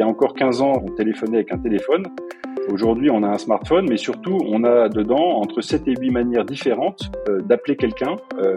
[0.00, 2.04] y a encore 15 ans, on téléphonait avec un téléphone.
[2.70, 6.44] Aujourd'hui, on a un smartphone, mais surtout, on a dedans entre 7 et 8 manières
[6.44, 8.54] différentes euh, d'appeler quelqu'un euh,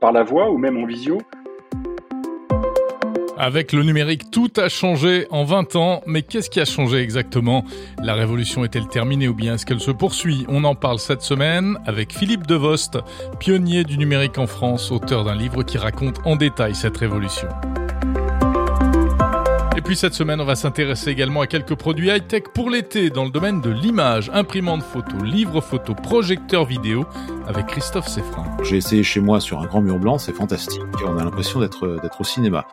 [0.00, 1.18] par la voix ou même en visio.
[3.36, 7.64] Avec le numérique, tout a changé en 20 ans, mais qu'est-ce qui a changé exactement?
[8.00, 10.44] La révolution est-elle terminée ou bien est-ce qu'elle se poursuit?
[10.48, 12.98] On en parle cette semaine avec Philippe Devost,
[13.40, 17.48] pionnier du numérique en France, auteur d'un livre qui raconte en détail cette révolution.
[19.84, 23.30] Puis cette semaine, on va s'intéresser également à quelques produits high-tech pour l'été dans le
[23.30, 27.04] domaine de l'image, imprimante photo, livre photo, projecteur vidéo
[27.46, 28.46] avec Christophe Seffrin.
[28.62, 30.80] J'ai essayé chez moi sur un grand mur blanc, c'est fantastique.
[31.06, 32.66] On a l'impression d'être au cinéma.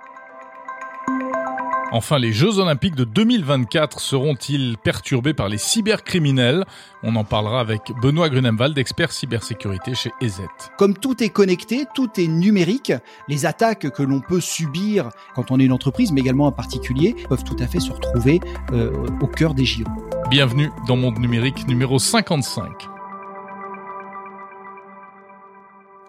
[1.93, 6.63] Enfin, les Jeux Olympiques de 2024 seront-ils perturbés par les cybercriminels?
[7.03, 10.39] On en parlera avec Benoît Grunemwald, expert cybersécurité chez EZ.
[10.77, 12.93] Comme tout est connecté, tout est numérique,
[13.27, 17.13] les attaques que l'on peut subir quand on est une entreprise, mais également un particulier,
[17.27, 18.39] peuvent tout à fait se retrouver
[18.71, 19.83] euh, au cœur des JO.
[20.29, 22.87] Bienvenue dans Monde Numérique numéro 55.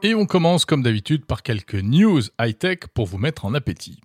[0.04, 3.98] Et on commence comme d'habitude par quelques news high-tech pour vous mettre en appétit.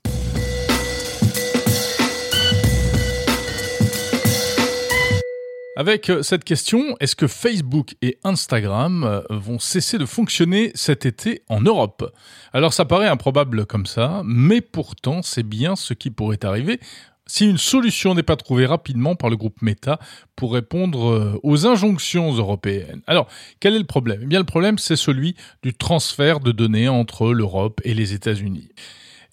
[5.78, 11.06] Avec euh, cette question, est-ce que Facebook et Instagram euh, vont cesser de fonctionner cet
[11.06, 12.12] été en Europe?
[12.52, 16.80] Alors ça paraît improbable comme ça, mais pourtant c'est bien ce qui pourrait arriver
[17.28, 20.00] si une solution n'est pas trouvée rapidement par le groupe Meta
[20.36, 23.04] pour répondre euh, aux injonctions européennes.
[23.06, 23.28] Alors,
[23.60, 24.22] quel est le problème?
[24.24, 28.70] Eh bien, le problème, c'est celui du transfert de données entre l'Europe et les États-Unis.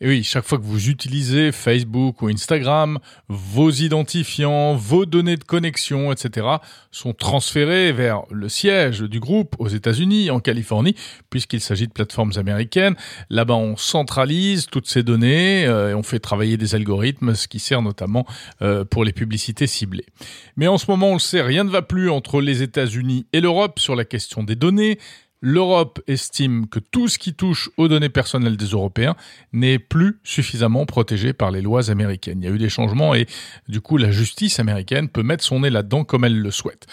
[0.01, 5.45] Et oui, chaque fois que vous utilisez Facebook ou Instagram, vos identifiants, vos données de
[5.45, 6.47] connexion, etc.,
[6.91, 10.97] sont transférés vers le siège du groupe aux États-Unis, en Californie,
[11.31, 12.97] puisqu'il s'agit de plateformes américaines.
[13.31, 17.59] Là-bas, on centralise toutes ces données euh, et on fait travailler des algorithmes, ce qui
[17.59, 18.27] sert notamment
[18.63, 20.07] euh, pour les publicités ciblées.
[20.57, 23.41] Mais en ce moment, on le sait, rien ne va plus entre les États-Unis et
[23.41, 24.99] l'Europe sur la question des données.
[25.47, 29.15] L'Europe estime que tout ce qui touche aux données personnelles des Européens
[29.53, 32.41] n'est plus suffisamment protégé par les lois américaines.
[32.41, 33.27] Il y a eu des changements et
[33.69, 36.87] du coup la justice américaine peut mettre son nez là-dedans comme elle le souhaite.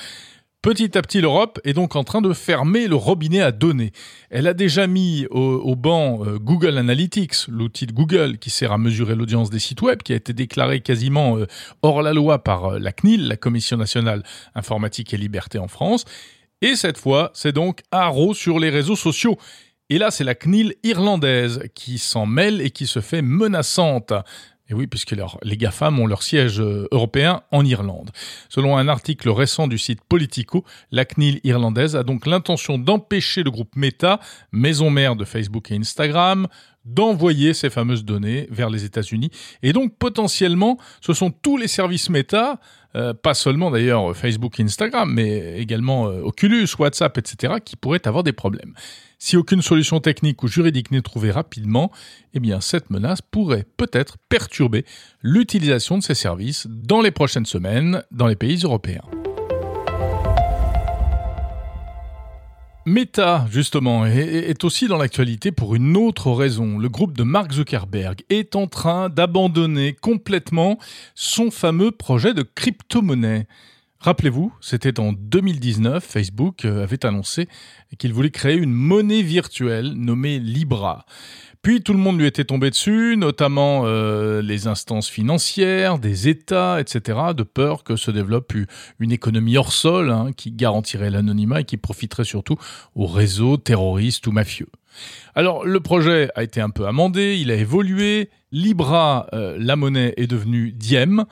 [0.62, 3.94] Petit à petit, l'Europe est donc en train de fermer le robinet à données.
[4.30, 8.78] Elle a déjà mis au, banc euh, Google Analytics, l'outil de Google qui sert à
[8.78, 11.48] mesurer l'audience des sites web, qui a été déclaré quasiment euh,
[11.84, 14.24] hors la loi par euh, la CNIL, la Commission nationale
[14.56, 16.04] informatique et liberté en France.
[16.62, 19.38] Et cette fois, c'est donc Arrow sur les réseaux sociaux.
[19.90, 24.14] Et là, c'est la CNIL irlandaise qui s'en mêle et qui se fait menaçante.
[24.70, 25.14] Et oui, puisque
[25.44, 28.12] les GAFAM ont leur siège euh, européen en Irlande.
[28.48, 33.52] Selon un article récent du site Politico, la CNIL irlandaise a donc l'intention d'empêcher le
[33.52, 34.22] groupe Meta,
[34.54, 36.48] maison mère de Facebook et Instagram,
[36.86, 39.30] d'envoyer ces fameuses données vers les États-Unis.
[39.64, 42.60] Et donc potentiellement, ce sont tous les services Meta,
[42.96, 48.06] euh, pas seulement d'ailleurs Facebook et Instagram, mais également euh, Oculus, WhatsApp, etc., qui pourraient
[48.08, 48.74] avoir des problèmes.
[49.18, 51.92] Si aucune solution technique ou juridique n'est trouvée rapidement,
[52.34, 54.84] eh bien cette menace pourrait peut-être perturber
[55.22, 59.04] l'utilisation de ces services dans les prochaines semaines dans les pays européens.
[62.88, 66.80] Meta, justement, est aussi dans l'actualité pour une autre raison.
[66.80, 70.80] Le groupe de Mark Zuckerberg est en train d'abandonner complètement
[71.14, 73.46] son fameux projet de crypto-monnaie.
[74.00, 77.48] Rappelez-vous, c'était en 2019, Facebook avait annoncé
[78.00, 81.06] qu'il voulait créer une monnaie virtuelle nommée Libra.
[81.62, 86.82] Puis tout le monde lui était tombé dessus, notamment euh, les instances financières, des États,
[86.82, 88.54] etc., de peur que se développe
[89.00, 92.58] une économie hors sol hein, qui garantirait l'anonymat et qui profiterait surtout
[92.96, 94.70] aux réseaux terroristes ou mafieux.
[95.36, 100.16] Alors le projet a été un peu amendé, il a évolué, Libra, euh, la monnaie,
[100.18, 101.26] est devenue Diem,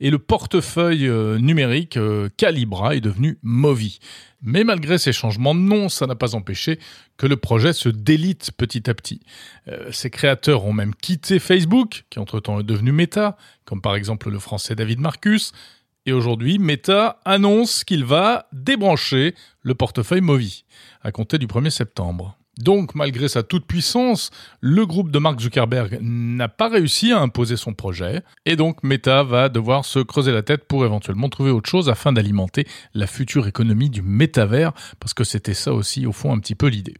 [0.00, 1.98] et le portefeuille euh, numérique
[2.36, 3.98] Calibra est devenu Movi.
[4.42, 6.78] Mais malgré ces changements nom, ça n'a pas empêché
[7.16, 9.20] que le projet se délite petit à petit.
[9.68, 14.30] Euh, ses créateurs ont même quitté Facebook, qui entre-temps est devenu Meta, comme par exemple
[14.30, 15.52] le français David Marcus,
[16.06, 20.64] et aujourd'hui, Meta annonce qu'il va débrancher le portefeuille Movi
[21.02, 22.36] à compter du 1er septembre.
[22.58, 24.30] Donc, malgré sa toute-puissance,
[24.60, 29.22] le groupe de Mark Zuckerberg n'a pas réussi à imposer son projet, et donc Meta
[29.22, 33.46] va devoir se creuser la tête pour éventuellement trouver autre chose afin d'alimenter la future
[33.46, 36.94] économie du métavers, parce que c'était ça aussi, au fond, un petit peu l'idée.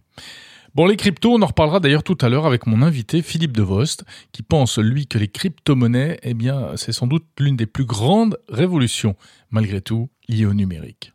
[0.75, 4.05] Bon, les cryptos, on en reparlera d'ailleurs tout à l'heure avec mon invité Philippe Devost,
[4.33, 8.39] qui pense, lui, que les crypto-monnaies, eh bien, c'est sans doute l'une des plus grandes
[8.49, 9.15] révolutions,
[9.51, 11.13] malgré tout, liées au numérique.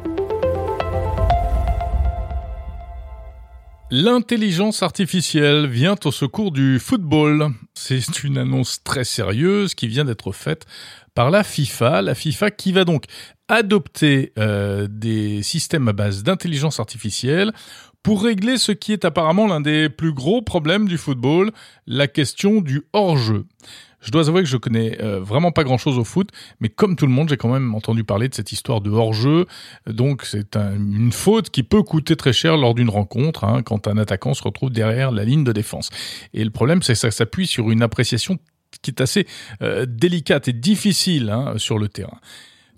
[3.91, 7.53] L'intelligence artificielle vient au secours du football.
[7.74, 10.68] C'est une annonce très sérieuse qui vient d'être faite
[11.15, 12.03] par la FIFA.
[12.03, 13.06] La FIFA qui va donc
[13.47, 17.51] adopter euh, des systèmes à base d'intelligence artificielle
[18.03, 21.51] pour régler ce qui est apparemment l'un des plus gros problèmes du football,
[21.88, 23.45] la question du hors-jeu.
[24.01, 26.29] Je dois avouer que je connais euh, vraiment pas grand-chose au foot,
[26.59, 29.45] mais comme tout le monde, j'ai quand même entendu parler de cette histoire de hors-jeu.
[29.87, 33.97] Donc c'est une faute qui peut coûter très cher lors d'une rencontre, hein, quand un
[33.97, 35.89] attaquant se retrouve derrière la ligne de défense.
[36.33, 38.39] Et le problème, c'est que ça s'appuie sur une appréciation
[38.81, 39.27] qui est assez
[39.61, 42.19] euh, délicate et difficile hein, sur le terrain.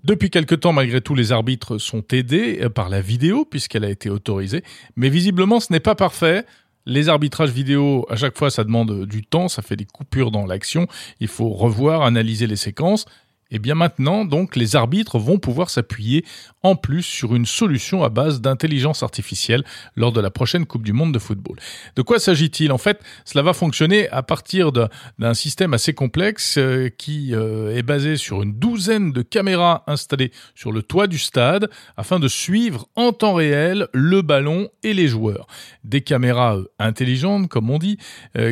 [0.04, 3.90] Depuis quelque temps, malgré tout, les arbitres sont aidés euh, par la vidéo puisqu'elle a
[3.90, 4.64] été autorisée,
[4.96, 6.44] mais visiblement ce n'est pas parfait.
[6.84, 10.46] Les arbitrages vidéo, à chaque fois, ça demande du temps, ça fait des coupures dans
[10.46, 10.88] l'action.
[11.20, 13.06] Il faut revoir, analyser les séquences.
[13.52, 16.24] Et bien maintenant, donc, les arbitres vont pouvoir s'appuyer
[16.62, 19.62] en plus sur une solution à base d'intelligence artificielle
[19.94, 21.58] lors de la prochaine Coupe du Monde de football.
[21.94, 22.72] De quoi s'agit-il?
[22.72, 27.82] En fait, cela va fonctionner à partir d'un système assez complexe euh, qui euh, est
[27.82, 32.88] basé sur une douzaine de caméras installées sur le toit du stade afin de suivre
[32.96, 35.46] en temps réel le ballon et les joueurs.
[35.84, 37.98] Des caméras euh, intelligentes, comme on dit,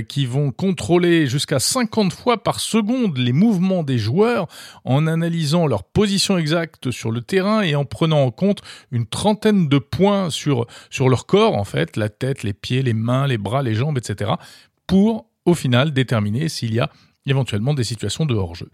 [0.09, 4.47] qui vont contrôler jusqu'à 50 fois par seconde les mouvements des joueurs
[5.07, 8.61] analysant leur position exacte sur le terrain et en prenant en compte
[8.91, 12.95] une trentaine de points sur, sur leur corps, en fait, la tête, les pieds, les
[12.95, 14.33] mains, les bras, les jambes, etc.,
[14.87, 16.91] pour au final déterminer s'il y a
[17.27, 18.71] éventuellement des situations de hors-jeu.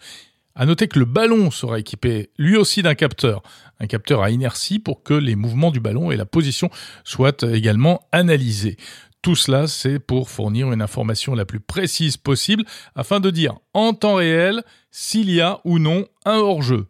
[0.55, 3.43] À noter que le ballon sera équipé lui aussi d'un capteur,
[3.79, 6.71] un capteur à inertie pour que les mouvements du ballon et la position
[7.05, 8.79] soient également analysés.
[9.26, 12.64] Tout cela, c'est pour fournir une information la plus précise possible
[12.94, 14.62] afin de dire en temps réel
[14.93, 16.87] s'il y a ou non un hors-jeu.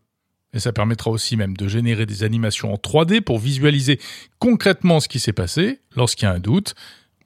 [0.52, 3.98] Et ça permettra aussi même de générer des animations en 3D pour visualiser
[4.38, 6.74] concrètement ce qui s'est passé lorsqu'il y a un doute.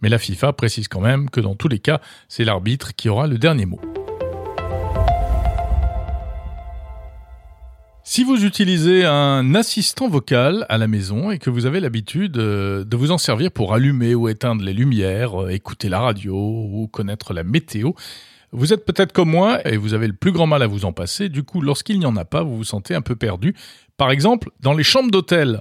[0.01, 3.27] Mais la FIFA précise quand même que dans tous les cas, c'est l'arbitre qui aura
[3.27, 3.81] le dernier mot.
[8.13, 12.83] Si vous utilisez un assistant vocal à la maison et que vous avez l'habitude euh,
[12.83, 16.89] de vous en servir pour allumer ou éteindre les lumières, euh, écouter la radio ou
[16.89, 17.93] connaître la météo,
[18.51, 20.93] vous êtes peut-être comme moi et vous avez le plus grand mal à vous en
[20.93, 21.29] passer.
[21.29, 23.55] Du coup, lorsqu'il n'y en a pas, vous vous sentez un peu perdu.
[23.97, 25.61] Par exemple, dans les chambres d'hôtel.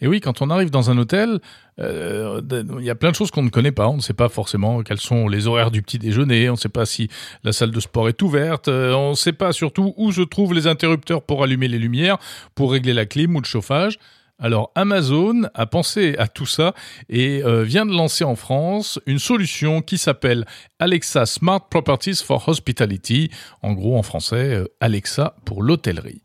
[0.00, 1.40] Et oui, quand on arrive dans un hôtel,
[1.78, 2.40] euh,
[2.78, 3.88] il y a plein de choses qu'on ne connaît pas.
[3.88, 6.48] On ne sait pas forcément quels sont les horaires du petit déjeuner.
[6.48, 7.08] On ne sait pas si
[7.44, 8.68] la salle de sport est ouverte.
[8.68, 12.18] Euh, on ne sait pas surtout où se trouvent les interrupteurs pour allumer les lumières,
[12.54, 13.98] pour régler la clim ou le chauffage.
[14.42, 16.72] Alors Amazon a pensé à tout ça
[17.10, 20.46] et euh, vient de lancer en France une solution qui s'appelle
[20.78, 23.30] Alexa Smart Properties for Hospitality,
[23.62, 26.22] en gros en français Alexa pour l'hôtellerie.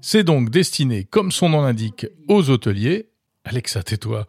[0.00, 3.09] C'est donc destiné, comme son nom l'indique, aux hôteliers
[3.50, 4.28] Alexa, tais-toi.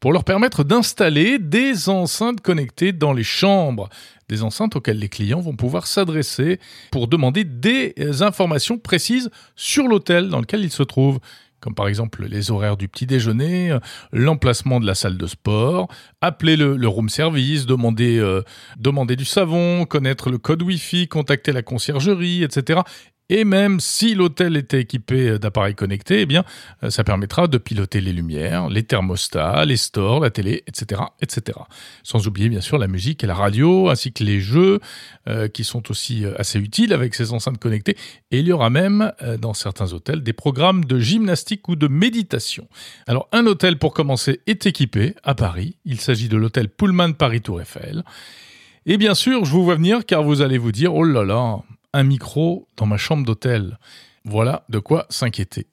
[0.00, 3.90] Pour leur permettre d'installer des enceintes connectées dans les chambres.
[4.30, 6.58] Des enceintes auxquelles les clients vont pouvoir s'adresser
[6.90, 11.20] pour demander des informations précises sur l'hôtel dans lequel ils se trouvent.
[11.60, 13.76] Comme par exemple les horaires du petit déjeuner,
[14.10, 15.88] l'emplacement de la salle de sport,
[16.22, 18.42] appeler le, room service, demander, euh,
[18.78, 22.80] demander du savon, connaître le code Wi-Fi, contacter la conciergerie, etc.
[23.34, 26.44] Et même si l'hôtel était équipé d'appareils connectés, eh bien,
[26.82, 31.58] euh, ça permettra de piloter les lumières, les thermostats, les stores, la télé, etc., etc.
[32.02, 34.80] Sans oublier bien sûr la musique et la radio, ainsi que les jeux,
[35.28, 37.96] euh, qui sont aussi euh, assez utiles avec ces enceintes connectées.
[38.32, 39.10] Et il y aura même,
[39.40, 42.68] dans certains hôtels, des programmes de gymnastique ou de méditation.
[43.06, 45.76] Alors, un hôtel pour commencer est équipé à Paris.
[45.86, 48.04] Il s'agit de l'hôtel Pullman Paris Tour Eiffel.
[48.84, 51.62] Et bien sûr, je vous vois venir car vous allez vous dire, oh là là,
[51.92, 53.78] un micro dans ma chambre d'hôtel.
[54.24, 55.66] Voilà de quoi s'inquiéter.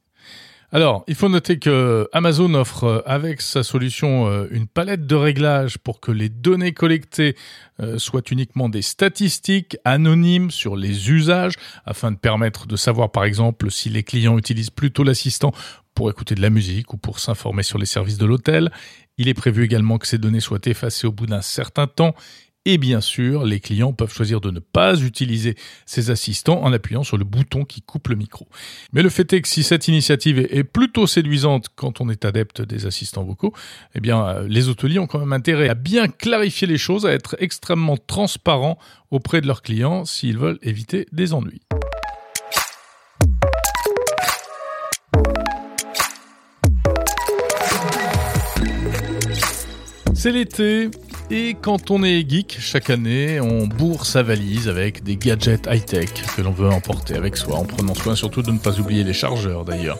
[0.72, 5.16] Alors, il faut noter que Amazon offre euh, avec sa solution euh, une palette de
[5.16, 7.36] réglages pour que les données collectées
[7.80, 13.24] euh, soient uniquement des statistiques anonymes sur les usages afin de permettre de savoir par
[13.24, 15.54] exemple si les clients utilisent plutôt l'assistant
[15.96, 18.72] pour écouter de la musique ou pour s'informer sur les services de l'hôtel.
[19.18, 22.14] Il est prévu également que ces données soient effacées au bout d'un certain temps
[22.66, 27.04] et bien sûr, les clients peuvent choisir de ne pas utiliser ces assistants en appuyant
[27.04, 28.48] sur le bouton qui coupe le micro.
[28.92, 32.62] Mais le fait est que si cette initiative est plutôt séduisante quand on est adepte
[32.62, 33.54] des assistants vocaux,
[33.96, 37.12] eh bien, euh, les hôteliers ont quand même intérêt à bien clarifier les choses, à
[37.12, 38.78] être extrêmement transparents
[39.10, 41.62] auprès de leurs clients s'ils veulent éviter des ennuis.
[50.22, 50.90] C'est l'été,
[51.32, 56.10] et quand on est geek, chaque année, on bourre sa valise avec des gadgets high-tech
[56.36, 59.14] que l'on veut emporter avec soi, en prenant soin surtout de ne pas oublier les
[59.14, 59.98] chargeurs d'ailleurs.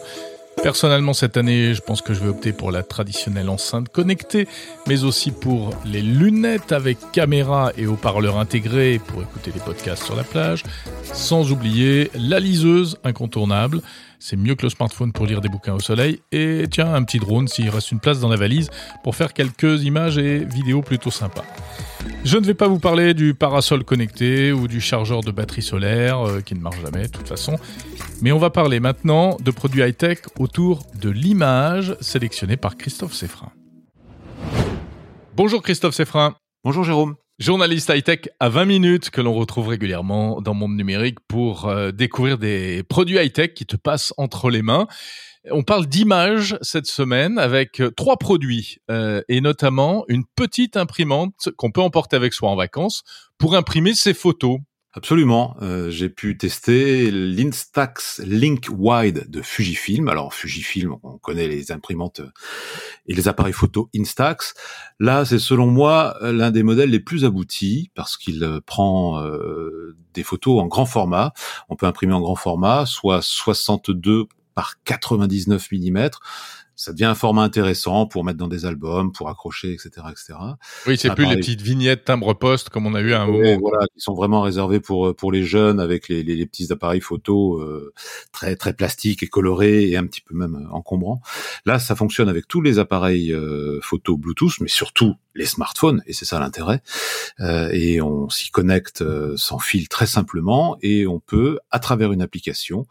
[0.62, 4.46] Personnellement, cette année, je pense que je vais opter pour la traditionnelle enceinte connectée,
[4.86, 10.16] mais aussi pour les lunettes avec caméra et haut-parleurs intégrés pour écouter les podcasts sur
[10.16, 10.64] la plage,
[11.14, 13.80] sans oublier la liseuse incontournable.
[14.22, 16.20] C'est mieux que le smartphone pour lire des bouquins au soleil.
[16.30, 18.68] Et tiens, un petit drone s'il reste une place dans la valise
[19.02, 21.44] pour faire quelques images et vidéos plutôt sympas.
[22.24, 26.20] Je ne vais pas vous parler du parasol connecté ou du chargeur de batterie solaire
[26.20, 27.56] euh, qui ne marche jamais de toute façon.
[28.20, 33.50] Mais on va parler maintenant de produits high-tech autour de l'image sélectionnée par Christophe Seffrin.
[35.34, 36.34] Bonjour Christophe Seffrin.
[36.62, 37.16] Bonjour Jérôme.
[37.38, 42.36] Journaliste high-tech à 20 minutes que l'on retrouve régulièrement dans Monde Numérique pour euh, découvrir
[42.36, 44.86] des produits high-tech qui te passent entre les mains.
[45.50, 51.48] On parle d'image cette semaine avec euh, trois produits euh, et notamment une petite imprimante
[51.56, 53.04] qu'on peut emporter avec soi en vacances
[53.38, 54.58] pour imprimer ses photos.
[54.92, 55.56] Absolument.
[55.62, 60.08] Euh, j'ai pu tester l'Instax Link Wide de Fujifilm.
[60.08, 62.20] Alors Fujifilm, on connaît les imprimantes
[63.06, 64.54] et les appareils photo Instax.
[64.98, 69.22] Là, c'est selon moi l'un des modèles les plus aboutis parce qu'il prend
[70.12, 71.32] des photos en grand format.
[71.68, 76.10] On peut imprimer en grand format, soit 62 par 99 mm
[76.80, 80.38] ça devient un format intéressant pour mettre dans des albums, pour accrocher, etc., etc.
[80.86, 83.58] Oui, c'est plus les petites vignettes timbre-poste comme on a eu à un moment.
[83.60, 87.02] Voilà, qui sont vraiment réservées pour euh, pour les jeunes avec les, les, petits appareils
[87.02, 87.92] photo euh,
[88.32, 91.20] très très plastiques et colorés et un petit peu même euh, encombrants.
[91.66, 93.36] Là, ça fonctionne avec tous les appareils
[93.82, 96.82] photo Bluetooth, mais surtout les smartphones, et c'est ça l'intérêt.
[97.72, 99.04] et on s'y connecte
[99.36, 102.86] sans fil très simplement, et on peut, à travers une application,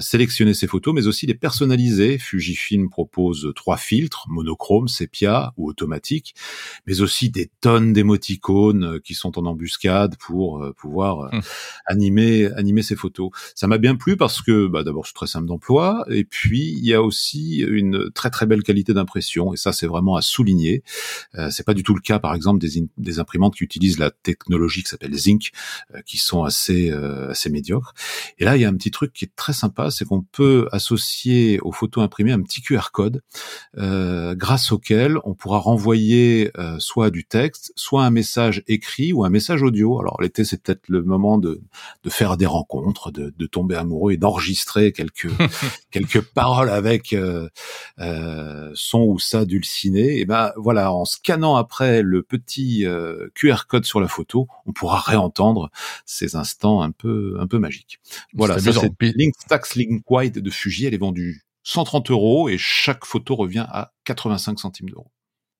[0.00, 2.18] sélectionner ses photos, mais aussi les personnaliser.
[2.18, 6.34] Fujifilm propose trois filtres, monochrome, sépia ou automatique,
[6.86, 11.42] mais aussi des tonnes d'émoticônes euh, qui sont en embuscade pour euh, pouvoir euh, hum.
[11.86, 13.30] animer animer ces photos.
[13.54, 16.84] Ça m'a bien plu parce que bah, d'abord c'est très simple d'emploi et puis il
[16.84, 20.82] y a aussi une très très belle qualité d'impression et ça c'est vraiment à souligner.
[21.36, 24.10] Euh, c'est pas du tout le cas par exemple des, des imprimantes qui utilisent la
[24.10, 25.50] technologie qui s'appelle Zinc
[26.06, 27.94] qui sont assez assez médiocres.
[28.38, 30.68] Et là il y a un petit truc qui est très sympa, c'est qu'on peut
[30.72, 33.22] associer aux photos imprimées un petit QR code
[33.78, 39.24] euh, grâce auquel on pourra renvoyer euh, soit du texte, soit un message écrit ou
[39.24, 40.00] un message audio.
[40.00, 41.60] Alors l'été, c'est peut-être le moment de,
[42.04, 45.30] de faire des rencontres, de, de tomber amoureux et d'enregistrer quelques
[45.90, 47.48] quelques paroles avec euh,
[48.74, 50.18] son ou ça dulciné.
[50.18, 52.84] Et ben voilà, en scannant après le petit
[53.34, 55.70] QR code sur la photo, on pourra réentendre
[56.04, 58.00] ces instants un peu un peu magiques.
[58.34, 60.86] Voilà, ça c'est Link Stax Link Wide de Fuji.
[60.86, 65.12] Elle est vendue 130 euros et chaque photo revient à 85 centimes d'euros.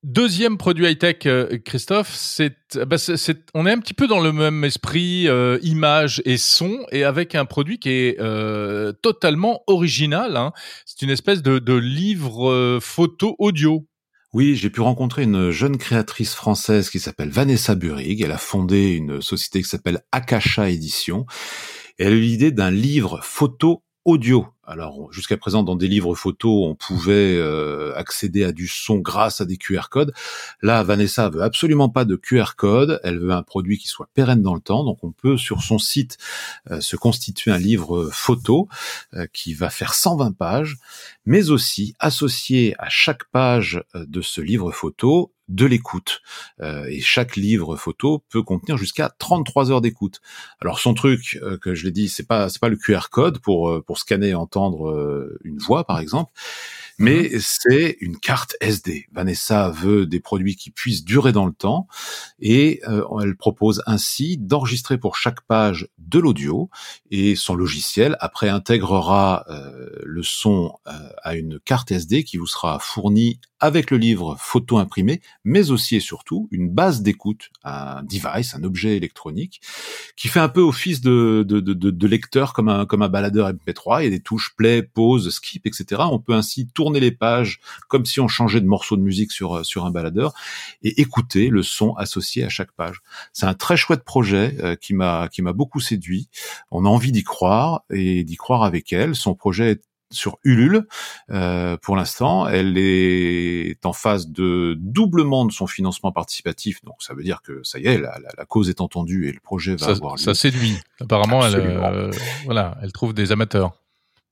[0.02, 2.40] Deuxième produit high-tech, euh, Christophe,
[2.86, 6.86] bah, c'est, on est un petit peu dans le même esprit, euh, image et son,
[6.90, 10.38] et avec un produit qui est euh, totalement original.
[10.38, 10.52] Hein.
[10.86, 13.86] C'est une espèce de, livre photo audio.
[14.32, 18.22] Oui, j'ai pu rencontrer une jeune créatrice française qui s'appelle Vanessa Burig.
[18.22, 21.26] Elle a fondé une société qui s'appelle Akasha Édition.
[21.98, 24.46] Elle a eu l'idée d'un livre photo audio.
[24.64, 29.40] Alors jusqu'à présent, dans des livres photos, on pouvait euh, accéder à du son grâce
[29.40, 30.12] à des QR codes.
[30.62, 33.00] Là, Vanessa veut absolument pas de QR code.
[33.02, 34.84] Elle veut un produit qui soit pérenne dans le temps.
[34.84, 36.18] Donc, on peut sur son site
[36.70, 38.68] euh, se constituer un livre photo
[39.14, 40.76] euh, qui va faire 120 pages,
[41.24, 46.22] mais aussi associer à chaque page de ce livre photo de l'écoute.
[46.60, 50.20] Euh, et chaque livre photo peut contenir jusqu'à 33 heures d'écoute.
[50.60, 53.40] Alors son truc, euh, que je l'ai dit, c'est pas c'est pas le QR code
[53.40, 56.30] pour euh, pour scanner et entendre une voix par exemple,
[57.00, 57.40] mais mhm.
[57.40, 59.06] c'est une carte SD.
[59.12, 61.88] Vanessa veut des produits qui puissent durer dans le temps
[62.38, 62.80] et
[63.22, 66.70] elle propose ainsi d'enregistrer pour chaque page de l'audio
[67.10, 69.46] et son logiciel après intégrera
[70.04, 75.20] le son à une carte SD qui vous sera fournie avec le livre photo imprimé,
[75.44, 79.60] mais aussi et surtout une base d'écoute, un device, un objet électronique,
[80.16, 83.52] qui fait un peu office de, de, de, de lecteur comme un, comme un baladeur
[83.52, 84.00] MP3.
[84.00, 86.02] Il y a des touches play, pause, skip, etc.
[86.10, 89.64] On peut ainsi tourner les pages comme si on changeait de morceau de musique sur,
[89.64, 90.34] sur un baladeur
[90.82, 93.02] et écouter le son associé à chaque page.
[93.32, 96.28] C'est un très chouette projet euh, qui m'a qui m'a beaucoup séduit.
[96.70, 99.14] On a envie d'y croire et d'y croire avec elle.
[99.14, 100.86] Son projet est sur Ulule
[101.30, 102.48] euh, pour l'instant.
[102.48, 107.60] Elle est en phase de doublement de son financement participatif, donc ça veut dire que
[107.62, 110.20] ça y est, la, la, cause est entendue et le projet va ça, avoir lieu.
[110.20, 110.76] Ça séduit.
[111.00, 112.10] Apparemment, elle, euh,
[112.44, 113.72] voilà, elle trouve des amateurs.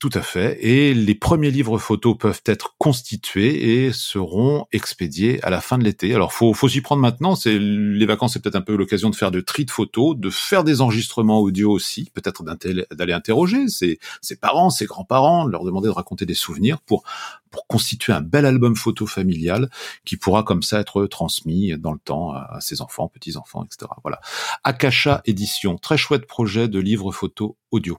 [0.00, 0.64] Tout à fait.
[0.64, 5.82] Et les premiers livres photos peuvent être constitués et seront expédiés à la fin de
[5.82, 6.14] l'été.
[6.14, 7.34] Alors, faut, faut s'y prendre maintenant.
[7.34, 10.30] C'est les vacances, c'est peut-être un peu l'occasion de faire de tri de photos, de
[10.30, 13.98] faire des enregistrements audio aussi, peut-être d'aller interroger ses,
[14.40, 17.02] parents, ses grands-parents, de leur demander de raconter des souvenirs pour
[17.50, 19.70] pour constituer un bel album photo familial
[20.04, 23.90] qui pourra comme ça être transmis dans le temps à ses enfants, petits-enfants, etc.
[24.04, 24.20] Voilà.
[24.64, 27.98] Akasha Édition, très chouette projet de livre photo audio.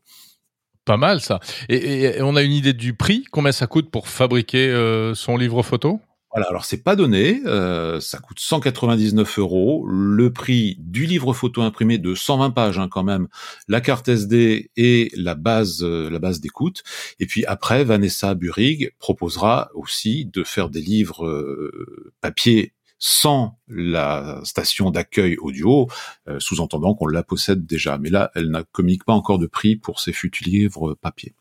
[0.90, 1.40] Pas mal ça.
[1.70, 5.62] Et, on a une idée du prix Combien ça coûte pour fabriquer euh, son livre
[5.62, 6.02] photo?
[6.34, 9.86] Voilà, alors c'est pas donné, euh, ça coûte 199 euros.
[9.88, 13.28] Le prix du livre photo imprimé de 120 pages hein, quand même,
[13.68, 16.82] la carte SD et la base, euh, la base d'écoute.
[17.20, 21.72] Et puis après, Vanessa Burig proposera aussi de faire des livres
[22.20, 25.88] papier sans la station d'accueil audio,
[26.28, 27.98] euh, sous-entendant qu'on la possède déjà.
[27.98, 31.34] Mais là, elle n'a communique pas encore de prix pour ses futurs livres papier.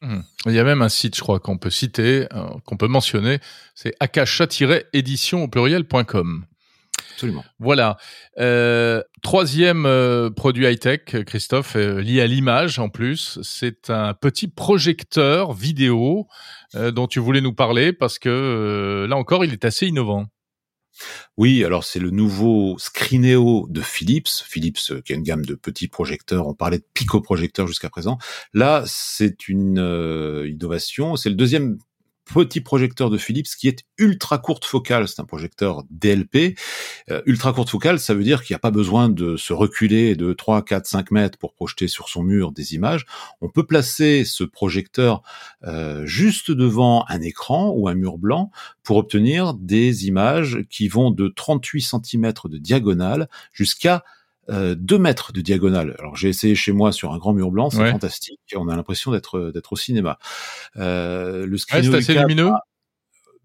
[0.00, 0.22] Hmm.
[0.46, 3.38] Il y a même un site, je crois, qu'on peut citer, euh, qu'on peut mentionner,
[3.74, 6.46] c'est akasha-édition au pluriel.com.
[7.12, 7.44] Absolument.
[7.58, 7.98] Voilà.
[8.38, 9.86] Euh, troisième
[10.34, 16.28] produit high-tech, Christophe, lié à l'image en plus, c'est un petit projecteur vidéo
[16.74, 20.28] dont tu voulais nous parler parce que là encore, il est assez innovant.
[21.36, 24.28] Oui, alors c'est le nouveau Scrineo de Philips.
[24.44, 26.46] Philips euh, qui a une gamme de petits projecteurs.
[26.46, 28.18] On parlait de Pico projecteurs jusqu'à présent.
[28.54, 31.16] Là, c'est une euh, innovation.
[31.16, 31.78] C'est le deuxième
[32.32, 35.08] petit projecteur de Philips qui est ultra courte focale.
[35.08, 36.58] C'est un projecteur DLP.
[37.10, 40.14] Euh, ultra courte focale, ça veut dire qu'il n'y a pas besoin de se reculer
[40.16, 43.06] de 3, 4, 5 mètres pour projeter sur son mur des images.
[43.40, 45.22] On peut placer ce projecteur
[45.64, 48.50] euh, juste devant un écran ou un mur blanc
[48.82, 54.04] pour obtenir des images qui vont de 38 cm de diagonale jusqu'à
[54.50, 55.94] 2 mètres de diagonale.
[55.98, 58.40] Alors j'ai essayé chez moi sur un grand mur blanc, c'est fantastique.
[58.56, 60.18] On a l'impression d'être d'être au cinéma.
[60.76, 62.50] Euh, le screen c'est assez lumineux.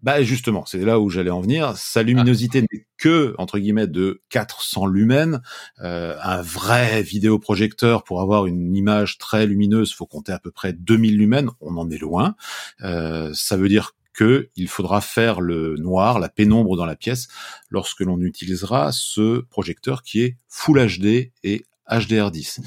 [0.02, 1.76] Bah justement, c'est là où j'allais en venir.
[1.76, 2.66] Sa luminosité ah.
[2.70, 5.40] n'est que entre guillemets de 400 lumens.
[5.82, 10.72] Euh, un vrai vidéoprojecteur pour avoir une image très lumineuse, faut compter à peu près
[10.74, 11.50] 2000 lumens.
[11.60, 12.36] On en est loin.
[12.82, 17.28] Euh, ça veut dire qu'il faudra faire le noir, la pénombre dans la pièce,
[17.70, 22.60] lorsque l'on utilisera ce projecteur qui est Full HD et HDR10.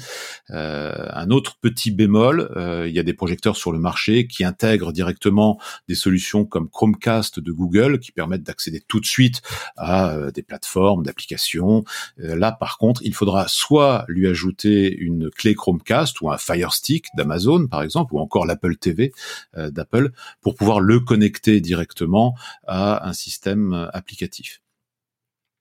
[0.50, 4.44] Euh, un autre petit bémol, euh, il y a des projecteurs sur le marché qui
[4.44, 9.42] intègrent directement des solutions comme Chromecast de Google qui permettent d'accéder tout de suite
[9.76, 11.84] à euh, des plateformes d'applications.
[12.16, 17.06] là, par contre, il faudra soit lui ajouter une clé Chromecast ou un Fire Stick
[17.16, 19.12] d'Amazon, par exemple, ou encore l'Apple TV
[19.56, 22.34] d'Apple pour pouvoir le connecter directement
[22.66, 24.60] à un système applicatif.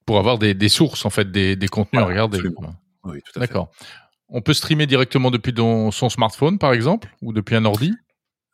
[0.06, 2.40] Pour avoir des, sources, en fait, des, contenus à regarder.
[3.04, 3.72] Oui, tout à D'accord.
[4.30, 7.94] On peut streamer directement depuis son smartphone, par exemple, ou depuis un ordi?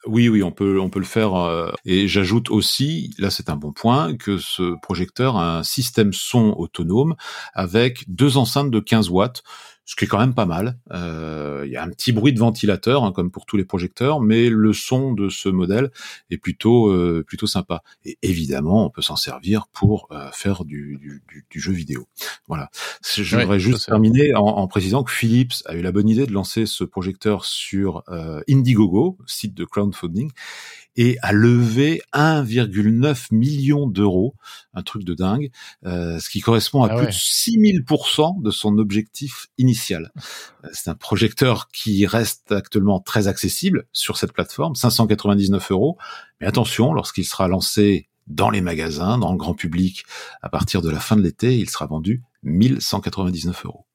[0.08, 1.36] Oui, oui, on peut, on peut le faire.
[1.36, 6.14] Euh, et j'ajoute aussi, là c'est un bon point, que ce projecteur a un système
[6.14, 7.16] son autonome
[7.54, 9.44] avec deux enceintes de 15 watts,
[9.86, 10.78] ce qui est quand même pas mal.
[10.92, 14.20] Euh, il y a un petit bruit de ventilateur, hein, comme pour tous les projecteurs,
[14.20, 15.92] mais le son de ce modèle
[16.32, 17.84] est plutôt euh, plutôt sympa.
[18.04, 22.08] Et évidemment, on peut s'en servir pour euh, faire du, du, du, jeu vidéo.
[22.48, 22.70] Voilà.
[23.16, 26.34] Je voudrais juste terminer en, en, précisant que Philips a eu la bonne idée de
[26.34, 28.04] lancer ce projecteur sur
[28.48, 30.32] Indiegogo, site de crowdfunding,
[30.98, 34.36] et a levé 1,9 million d'euros,
[34.74, 35.52] un truc de dingue,
[35.86, 40.12] euh, ce qui correspond à ah plus de 6000% de son objectif initial.
[40.64, 45.98] Euh, c'est un projecteur qui reste actuellement très accessible sur cette plateforme, 599 euros,
[46.40, 50.06] mais attention, lorsqu'il sera lancé dans les magasins, dans le grand public,
[50.42, 53.86] à partir de la fin de l'été, il sera vendu 1199 euros.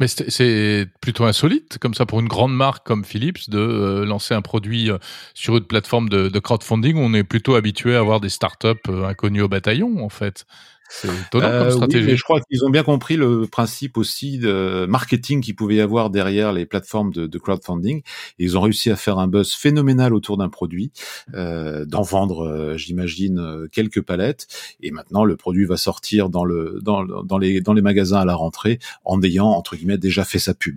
[0.00, 4.32] Mais c'est plutôt insolite, comme ça, pour une grande marque comme Philips, de euh, lancer
[4.32, 4.96] un produit euh,
[5.34, 9.04] sur une plateforme de, de, crowdfunding on est plutôt habitué à avoir des startups euh,
[9.04, 10.46] inconnues au bataillon, en fait.
[10.92, 15.40] C'est étonnant comme euh, je crois qu'ils ont bien compris le principe aussi de marketing
[15.40, 17.98] qu'il pouvait y avoir derrière les plateformes de, de, crowdfunding.
[17.98, 20.90] Et ils ont réussi à faire un buzz phénoménal autour d'un produit,
[21.34, 24.48] euh, d'en vendre, euh, j'imagine, quelques palettes.
[24.80, 28.24] Et maintenant, le produit va sortir dans le dans, dans les dans les magasins à
[28.24, 30.76] la rentrée en ayant entre guillemets déjà fait sa pub.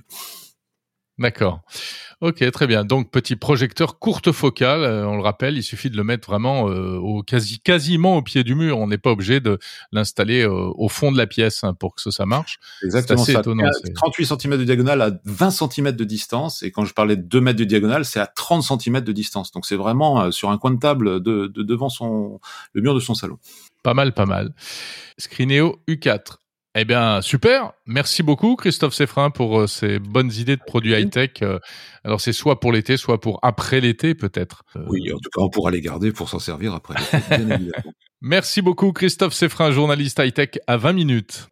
[1.19, 1.61] D'accord.
[2.21, 2.85] Ok, très bien.
[2.85, 6.69] Donc petit projecteur courte focale, euh, on le rappelle, il suffit de le mettre vraiment
[6.69, 8.79] euh, au quasi quasiment au pied du mur.
[8.79, 9.59] On n'est pas obligé de
[9.91, 12.59] l'installer euh, au fond de la pièce hein, pour que ça, marche.
[12.83, 13.23] Exactement.
[13.23, 13.69] C'est étonnant.
[13.95, 17.41] 38 cm de diagonale à 20 cm de distance, et quand je parlais de 2
[17.41, 19.51] mètres de diagonale, c'est à 30 cm de distance.
[19.51, 22.39] Donc c'est vraiment sur un coin de table de, de devant son
[22.73, 23.37] le mur de son salon.
[23.83, 24.53] Pas mal, pas mal.
[25.19, 26.37] Scrineo U4
[26.75, 27.73] Eh bien, super.
[27.85, 31.43] Merci beaucoup, Christophe Seffrin, pour euh, ces bonnes idées de produits high-tech.
[31.43, 31.59] Euh,
[32.03, 34.63] alors, c'est soit pour l'été, soit pour après l'été, peut-être.
[34.75, 37.49] Euh, oui, en tout cas, on pourra les garder pour s'en servir après l'été, bien
[37.57, 37.93] évidemment.
[38.21, 41.47] Merci beaucoup, Christophe Seffrin, journaliste high-tech à 20 minutes.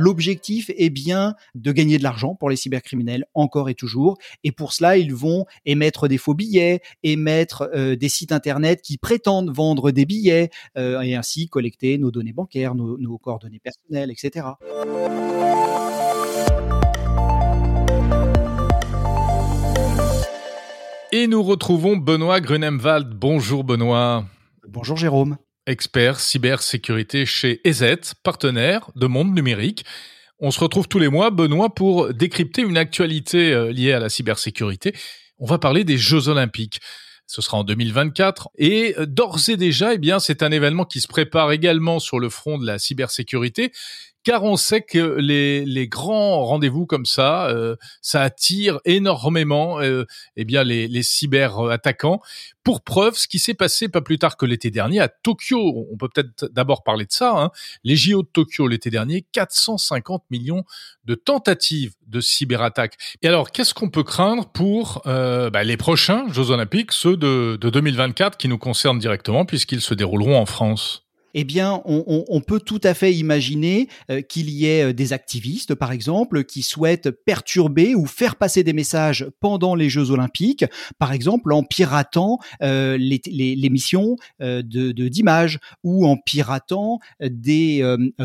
[0.00, 4.16] L'objectif est bien de gagner de l'argent pour les cybercriminels, encore et toujours.
[4.44, 8.96] Et pour cela, ils vont émettre des faux billets, émettre euh, des sites internet qui
[8.96, 14.10] prétendent vendre des billets euh, et ainsi collecter nos données bancaires, nos, nos coordonnées personnelles,
[14.10, 14.46] etc.
[21.12, 23.12] Et nous retrouvons Benoît Grunemwald.
[23.12, 24.24] Bonjour Benoît.
[24.66, 25.36] Bonjour Jérôme
[25.66, 29.84] expert cybersécurité chez EZ, partenaire de Monde Numérique.
[30.38, 34.08] On se retrouve tous les mois, Benoît, pour décrypter une actualité euh, liée à la
[34.08, 34.94] cybersécurité.
[35.38, 36.80] On va parler des Jeux Olympiques.
[37.26, 41.00] Ce sera en 2024 et euh, d'ores et déjà, eh bien, c'est un événement qui
[41.00, 43.70] se prépare également sur le front de la cybersécurité
[44.22, 50.04] car on sait que les, les grands rendez-vous comme ça, euh, ça attire énormément euh,
[50.36, 52.20] eh bien les, les cyber-attaquants.
[52.62, 55.96] Pour preuve, ce qui s'est passé pas plus tard que l'été dernier à Tokyo, on
[55.96, 57.50] peut peut-être d'abord parler de ça, hein.
[57.84, 60.64] les JO de Tokyo l'été dernier, 450 millions
[61.04, 62.96] de tentatives de cyberattaques.
[63.22, 67.56] Et alors, qu'est-ce qu'on peut craindre pour euh, bah, les prochains Jeux olympiques, ceux de,
[67.58, 71.09] de 2024 qui nous concernent directement puisqu'ils se dérouleront en France?
[71.34, 75.74] Eh bien, on, peut tout à fait imaginer euh, qu'il y ait euh, des activistes,
[75.74, 80.64] par exemple, qui souhaitent perturber ou faire passer des messages pendant les Jeux Olympiques,
[80.98, 83.20] par exemple en piratant euh, les,
[83.70, 87.84] missions de d'images ou en piratant des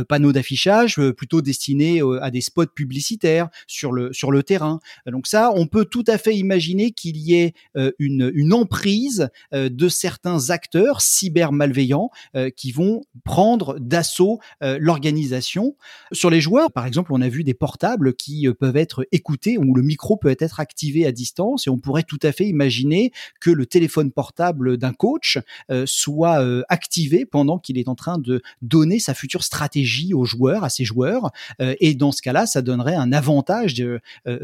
[0.09, 4.79] panneaux d'affichage plutôt destinés à des spots publicitaires sur le sur le terrain.
[5.05, 7.53] Donc ça, on peut tout à fait imaginer qu'il y ait
[7.99, 12.09] une, une emprise de certains acteurs cyber malveillants
[12.55, 15.75] qui vont prendre d'assaut euh, l'organisation.
[16.11, 19.57] Sur les joueurs, par exemple, on a vu des portables qui euh, peuvent être écoutés,
[19.57, 23.11] où le micro peut être activé à distance, et on pourrait tout à fait imaginer
[23.39, 25.39] que le téléphone portable d'un coach
[25.71, 30.63] euh, soit activé pendant qu'il est en train de donner sa future stratégie aux joueurs,
[30.63, 33.75] à ses joueurs, et dans ce cas-là, ça donnerait un avantage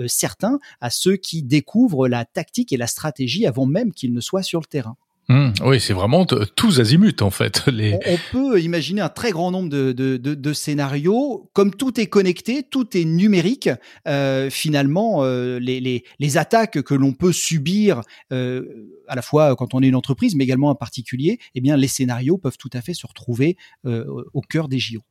[0.08, 4.44] certain à ceux qui découvrent la tactique et la stratégie avant même qu'ils ne soient
[4.44, 4.96] sur le terrain.
[5.30, 5.52] Mmh.
[5.64, 7.64] oui, c'est vraiment tous azimuts en fait.
[8.08, 11.50] On, peut imaginer un très grand nombre de, scénarios.
[11.54, 13.70] Comme tout est connecté, tout est numérique.
[14.08, 19.82] Euh, finalement, euh, les, attaques que l'on peut subir, euh, à la fois quand on
[19.82, 22.94] est une entreprise, mais également un particulier, eh bien, les scénarios peuvent tout à fait
[22.94, 25.02] se retrouver au cœur des JO.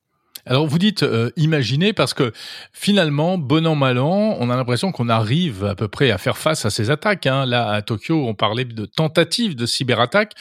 [0.47, 2.33] Alors vous dites euh, imaginer parce que
[2.73, 6.39] finalement, bon an mal an, on a l'impression qu'on arrive à peu près à faire
[6.39, 7.27] face à ces attaques.
[7.27, 7.47] Hein.
[7.47, 10.33] Là à Tokyo, on parlait de tentatives de cyberattaque,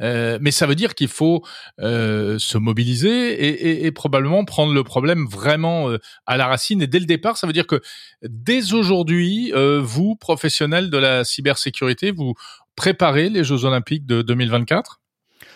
[0.00, 1.42] euh, mais ça veut dire qu'il faut
[1.80, 6.82] euh, se mobiliser et, et, et, probablement prendre le problème vraiment euh, à la racine.
[6.82, 7.80] Et dès le départ, ça veut dire que
[8.22, 12.34] dès aujourd'hui, euh, vous professionnels de la cybersécurité, vous
[12.76, 15.01] préparez les Jeux Olympiques de 2024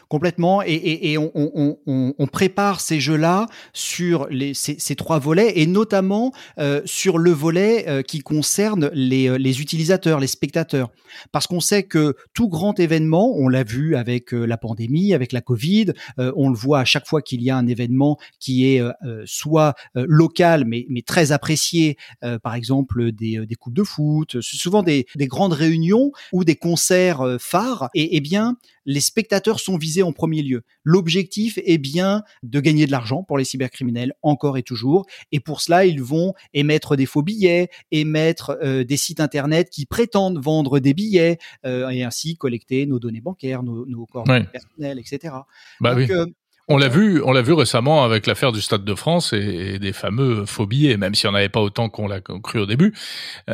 [0.09, 0.63] complètement.
[0.63, 5.53] Et, et, et on, on, on, on, prépare ces jeux-là sur les, ces, trois volets,
[5.57, 10.91] et notamment euh, sur le volet euh, qui concerne les, euh, les, utilisateurs, les spectateurs.
[11.33, 15.33] Parce qu'on sait que tout grand événement, on l'a vu avec euh, la pandémie, avec
[15.33, 18.67] la Covid, euh, on le voit à chaque fois qu'il y a un événement qui
[18.67, 18.83] est
[19.25, 21.97] soit local, mais, mais très apprécié,
[22.43, 27.37] par exemple des, des coupes de foot, souvent des, des grandes réunions ou des concerts
[27.39, 30.63] phares, et, et bien les spectateurs sont visés en premier lieu.
[30.85, 35.07] L'objectif est bien de gagner de l'argent pour les cybercriminels, encore et toujours.
[35.33, 39.85] Et pour cela, ils vont émettre des faux billets, émettre euh, des sites internet qui
[39.85, 45.01] prétendent vendre des billets euh, et ainsi collecter nos données bancaires, nos, nos coordonnées personnelles,
[45.01, 45.35] etc.
[45.81, 46.07] Bah oui.
[46.11, 46.27] Euh,
[46.69, 49.93] on l'a vu, on l'a vu récemment avec l'affaire du Stade de France et, des
[49.93, 52.93] fameux faux billets, même si on n'avait pas autant qu'on l'a cru au début.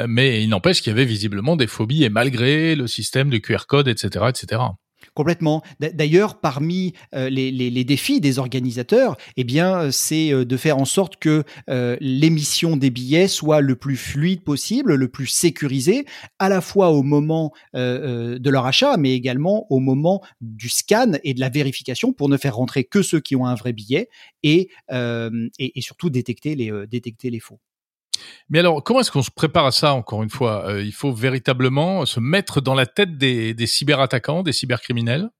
[0.08, 3.66] mais il n'empêche qu'il y avait visiblement des phobes et malgré le système de QR
[3.68, 4.62] code, etc., etc.
[5.14, 5.62] Complètement.
[5.78, 11.16] D'ailleurs, parmi euh, les, défis des organisateurs, eh bien, c'est euh, de faire en sorte
[11.16, 16.06] que euh, l'émission des billets soit le plus fluide possible, le plus sécurisé,
[16.38, 21.34] à la fois au moment de leur achat, mais également au moment du scan et
[21.34, 24.08] de la vérification pour ne faire rentrer que ceux qui ont un vrai billet
[24.42, 24.68] et,
[25.80, 27.60] surtout détecter les faux.
[28.48, 30.68] Mais alors, comment est-ce qu'on se prépare à ça, encore une fois?
[30.68, 35.30] Euh, Il faut véritablement se mettre dans la tête des, cyberattaquants, des cybercriminels?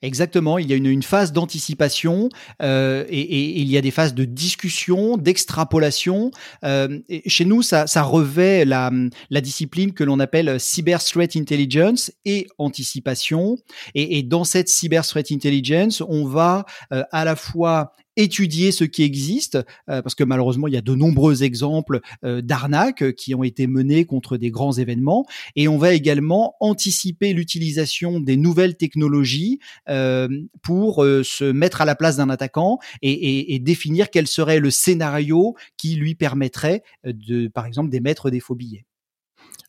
[0.00, 2.30] Exactement, il y a une, phase d'anticipation
[2.62, 6.30] euh, et, il y a des phases de discussion, d'extrapolation.
[6.64, 8.90] Euh, chez nous, ça, revêt la,
[9.30, 13.58] discipline que l'on appelle Cyber Threat Intelligence et anticipation.
[13.94, 19.56] Et, dans cette Cyber Threat Intelligence, on va à la fois étudier ce qui existe,
[19.88, 23.66] euh, parce que malheureusement, il y a de nombreux exemples euh, d'arnaques qui ont été
[23.66, 30.28] menées contre des grands événements, et on va également anticiper l'utilisation des nouvelles technologies euh,
[30.62, 34.70] pour se mettre à la place d'un attaquant et, et, et, définir quel serait le
[34.70, 38.84] scénario qui lui permettrait de, par exemple, d'émettre des faux billets.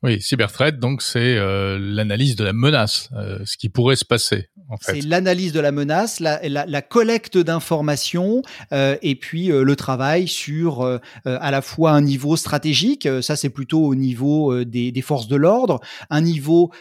[0.03, 4.49] Oui, cyberthreat, donc c'est euh, l'analyse de la menace, euh, ce qui pourrait se passer.
[4.69, 4.95] En fait.
[4.95, 9.75] C'est l'analyse de la menace, la, la, la collecte d'informations euh, et puis euh, le
[9.75, 14.91] travail sur euh, à la fois un niveau stratégique, ça c'est plutôt au niveau des,
[14.91, 16.71] des, forces de l'ordre, un niveau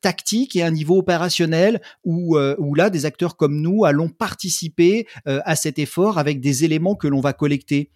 [0.00, 5.56] tactique et un niveau opérationnel où, où là des acteurs comme nous allons participer à
[5.56, 7.90] cet effort avec des éléments que l'on va collecter.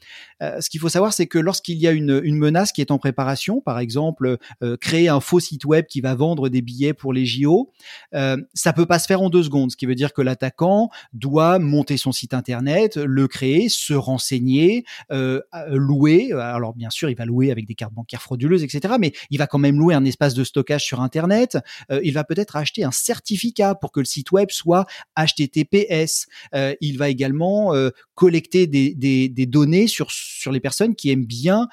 [0.61, 2.99] Ce qu'il faut savoir, c'est que lorsqu'il y a une, une menace qui est en
[2.99, 7.13] préparation, par exemple euh, créer un faux site web qui va vendre des billets pour
[7.13, 7.71] les JO,
[8.15, 9.71] euh, ça peut pas se faire en deux secondes.
[9.71, 14.85] Ce qui veut dire que l'attaquant doit monter son site internet, le créer, se renseigner,
[15.11, 16.33] euh, louer.
[16.33, 18.95] Alors bien sûr, il va louer avec des cartes bancaires frauduleuses, etc.
[18.99, 21.59] Mais il va quand même louer un espace de stockage sur internet.
[21.91, 26.27] Euh, il va peut-être acheter un certificat pour que le site web soit HTTPS.
[26.55, 31.11] Euh, il va également euh, collecter des, des, des, données sur sur les personnes qui
[31.11, 31.69] aiment bien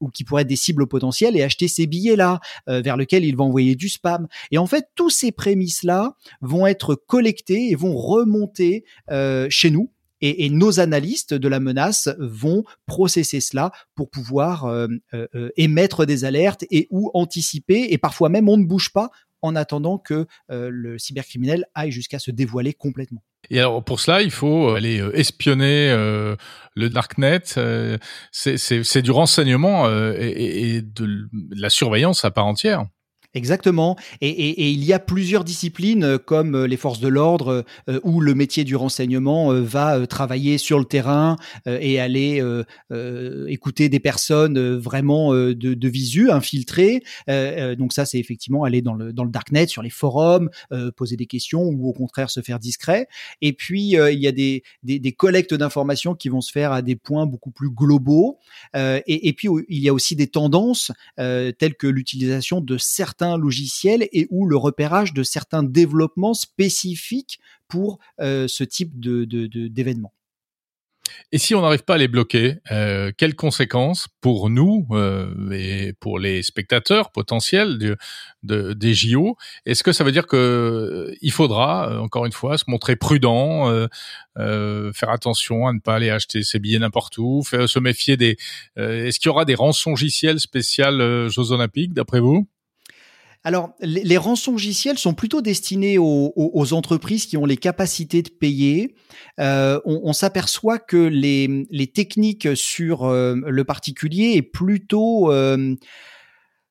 [0.00, 3.24] ou qui pourraient être des cibles potentielles et acheter ces billets là euh, vers lequel
[3.24, 4.28] il va envoyer du spam.
[4.50, 9.90] Et en fait, tous ces prémices-là vont être collectés et vont remonter euh, chez nous.
[10.20, 16.24] Et, nos analystes de la menace vont processer cela pour pouvoir euh, euh, émettre des
[16.24, 17.92] alertes et ou anticiper.
[17.92, 19.10] Et parfois même, on ne bouge pas
[19.42, 23.22] en attendant que euh, le cybercriminel aille jusqu'à se dévoiler complètement.
[23.50, 26.36] Et alors pour cela, il faut aller espionner euh,
[26.74, 27.42] le darknet.
[27.56, 27.98] Euh,
[28.30, 32.84] c'est du renseignement et, et, de la surveillance à part entière.
[33.34, 33.96] Exactement.
[34.22, 37.66] Et, et, et, il y a plusieurs disciplines euh, comme euh, les forces de l'ordre
[37.90, 41.36] euh, où le métier du renseignement euh, va travailler sur le terrain
[41.66, 42.42] et aller
[43.48, 47.02] écouter des personnes vraiment de, de, visu, infiltrées.
[47.26, 50.50] donc ça, c'est effectivement aller dans le, dans le darknet, sur les forums,
[50.96, 53.08] poser des questions ou au contraire se faire discret.
[53.42, 56.82] Et puis, il y a des, des, des collectes d'informations qui vont se faire à
[56.82, 58.38] des points beaucoup plus globaux.
[58.74, 63.36] Et, et, puis, il y a aussi des tendances telles que l'utilisation de certains certains
[63.36, 69.24] logiciels et ou le repérage de certains développements spécifiques pour euh, ce type de,
[69.68, 70.12] d'événements.
[71.32, 75.94] Et si on n'arrive pas à les bloquer, euh, quelles conséquences pour nous euh, et
[76.00, 77.96] pour les spectateurs potentiels de,
[78.42, 82.58] de, des JO Est-ce que ça veut dire que euh, il faudra encore une fois
[82.58, 83.88] se montrer prudent,
[84.36, 88.36] faire attention à ne pas aller acheter ses billets n'importe où, se méfier des
[88.76, 92.46] Est-ce qu'il y aura des rançongiciels spéciales Jeux Olympiques d'après vous?
[93.44, 98.94] Alors, les, les rançongiciels sont plutôt destinés aux, entreprises qui ont les capacités de payer.
[99.38, 105.76] Euh, on, s'aperçoit que les, les, techniques sur euh, le particulier est plutôt euh,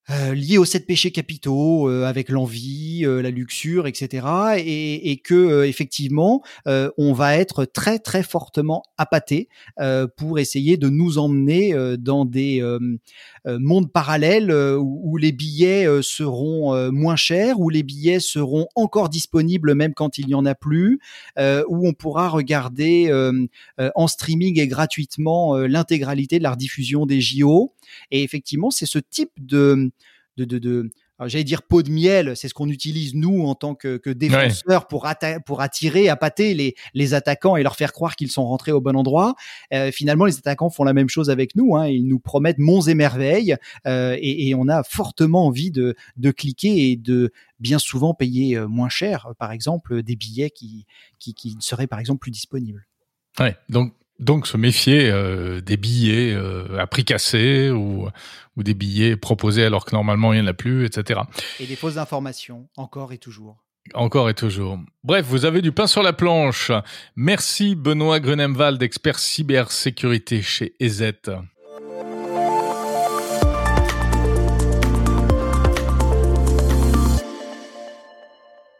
[0.09, 4.25] euh, lié aux sept péchés capitaux, euh, avec l'envie, euh, la luxure, etc.
[4.57, 9.49] Et, et que effectivement, on va être très très fortement appâté
[10.15, 12.61] pour essayer de nous emmener dans des
[13.45, 19.75] mondes parallèles où, où, les billets seront moins chers, où les billets seront encore disponibles
[19.75, 20.99] même quand il n'y en a plus,
[21.37, 23.11] où on pourra regarder
[23.77, 27.73] en streaming et gratuitement l'intégralité de la rediffusion des JO.
[28.11, 29.91] Et effectivement, c'est ce type de
[30.37, 30.89] de, de, de
[31.25, 34.81] j'allais dire pot de miel, c'est ce qu'on utilise nous en tant que, que défenseurs
[34.81, 34.87] ouais.
[34.89, 35.07] pour,
[35.45, 38.95] pour attirer, appâter les, les attaquants et leur faire croire qu'ils sont rentrés au bon
[38.95, 39.35] endroit.
[39.73, 41.75] Euh, finalement, les attaquants font la même chose avec nous.
[41.75, 43.55] Hein, ils nous promettent monts et merveilles
[43.87, 48.55] euh, et, et, on a fortement envie de, de cliquer et de bien souvent payer
[48.55, 50.85] euh, moins cher, par exemple, des billets qui,
[51.19, 52.85] qui, qui seraient par exemple plus disponibles.
[53.39, 58.07] Ouais, donc donc se méfier euh, des billets euh, à prix cassé ou,
[58.55, 61.21] ou des billets proposés alors que normalement il n'y en a plus, etc.
[61.59, 63.63] Et des fausses informations, encore et toujours.
[63.93, 64.79] Encore et toujours.
[65.03, 66.71] Bref, vous avez du pain sur la planche.
[67.15, 71.13] Merci Benoît Grenemwald, expert cybersécurité chez EZ.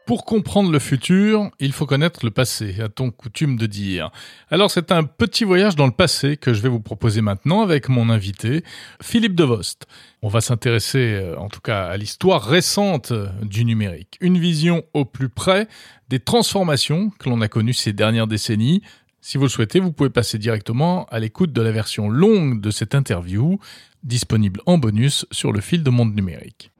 [0.08, 4.10] Pour comprendre le futur, il faut connaître le passé, a-t-on coutume de dire.
[4.50, 7.90] Alors c'est un petit voyage dans le passé que je vais vous proposer maintenant avec
[7.90, 8.64] mon invité,
[9.02, 9.86] Philippe Devost.
[10.22, 14.16] On va s'intéresser euh, en tout cas à l'histoire récente du numérique.
[14.22, 15.68] Une vision au plus près
[16.08, 18.80] des transformations que l'on a connues ces dernières décennies.
[19.20, 22.70] Si vous le souhaitez, vous pouvez passer directement à l'écoute de la version longue de
[22.70, 23.58] cette interview,
[24.04, 26.70] disponible en bonus sur le fil de monde numérique.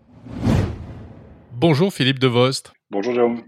[1.53, 2.73] Bonjour Philippe Devost.
[2.91, 3.43] Bonjour Jérôme.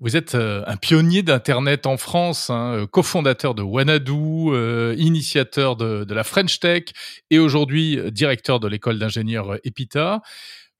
[0.00, 5.76] Vous êtes euh, un pionnier d'Internet en France, hein, euh, cofondateur de Wanadu, euh, initiateur
[5.76, 6.84] de, la French Tech
[7.30, 10.22] et aujourd'hui directeur de l'école d'ingénieurs EPITA.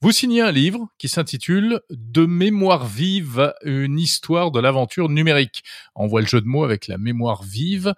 [0.02, 5.62] Vous signez un livre qui s'intitule De mémoire vive, une histoire de l'aventure numérique.
[5.94, 7.92] On voit le jeu de mots avec la mémoire vive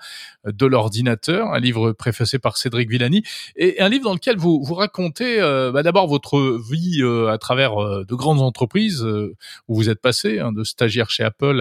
[0.45, 3.23] de l'ordinateur, un livre préfacé par Cédric Villani,
[3.55, 7.39] et un livre dans lequel vous, vous racontez euh, bah d'abord votre vie euh, à
[7.39, 11.61] travers euh, de grandes entreprises où vous êtes passé, hein, de stagiaire chez Apple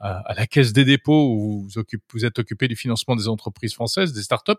[0.00, 1.68] à, la Caisse des dépôts où
[2.12, 4.52] vous, êtes occupé du financement des entreprises françaises, des startups,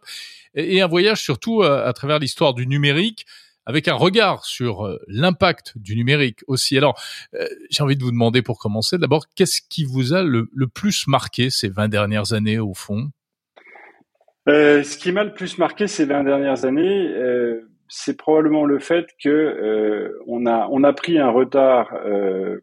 [0.56, 3.26] et un voyage surtout à travers l'histoire du numérique
[3.68, 6.78] avec un regard sur euh, l'impact du numérique aussi.
[6.78, 7.00] Alors,
[7.36, 11.06] euh, j'ai envie de vous demander pour commencer, d'abord, qu'est-ce qui vous a le, plus
[11.08, 13.10] marqué ces 20 dernières années au fond?
[14.48, 17.14] Euh, Ce qui m'a le plus marqué ces 20 dernières années,
[17.90, 21.94] c'est probablement le fait que on a on a pris un retard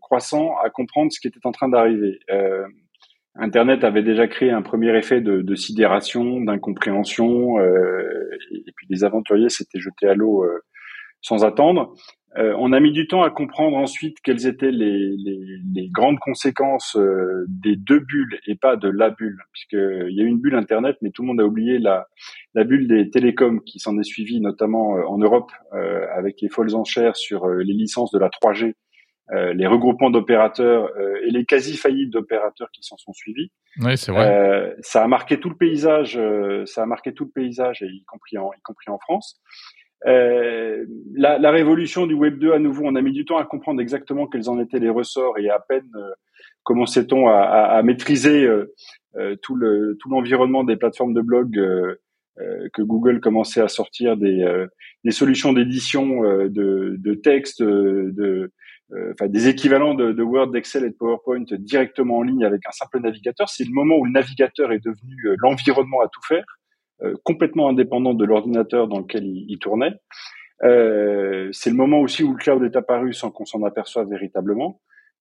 [0.00, 2.18] croissant à comprendre ce qui était en train d'arriver.
[3.36, 9.48] Internet avait déjà créé un premier effet de, de sidération, d'incompréhension, et, puis les aventuriers
[9.48, 10.44] s'étaient jetés à l'eau
[11.24, 11.94] sans attendre.
[12.36, 16.96] Euh, on a mis du temps à comprendre ensuite quelles étaient les, les, grandes conséquences
[16.96, 20.56] euh, des deux bulles et pas de la bulle, puisqu'il y a eu une bulle
[20.56, 22.08] Internet, mais tout le monde a oublié la,
[22.54, 25.52] la bulle des télécoms qui s'en est suivie, notamment euh, en Europe,
[26.14, 28.74] avec les folles enchères sur les licences de la 3G,
[29.32, 30.88] les regroupements d'opérateurs
[31.26, 33.50] et les quasi-faillites d'opérateurs qui s'en sont suivis.
[33.80, 34.76] Oui, c'est vrai.
[34.80, 36.20] ça a marqué tout le paysage,
[36.66, 39.40] ça a marqué tout le paysage, y compris en, y compris en France.
[40.06, 43.44] Euh, la, la, révolution du Web 2, à nouveau, on a mis du temps à
[43.44, 46.10] comprendre exactement quels en étaient les ressorts et à peine euh,
[46.62, 48.72] commençait-on à, maîtriser euh,
[49.16, 51.52] euh tout le tout l'environnement des plateformes de blog
[52.72, 54.66] que Google commençait à sortir des,
[55.10, 58.50] solutions d'édition de, de texte, de
[59.28, 63.48] des équivalents de, de Word, d'Excel et PowerPoint directement en ligne avec un simple navigateur.
[63.48, 66.44] C'est le moment où le navigateur est devenu l'environnement à tout faire.
[67.02, 69.94] Euh, complètement indépendant de l'ordinateur dans lequel il, tournait.
[70.62, 74.80] Euh, c'est le moment aussi où le cloud est apparu sans qu'on s'en aperçoive véritablement.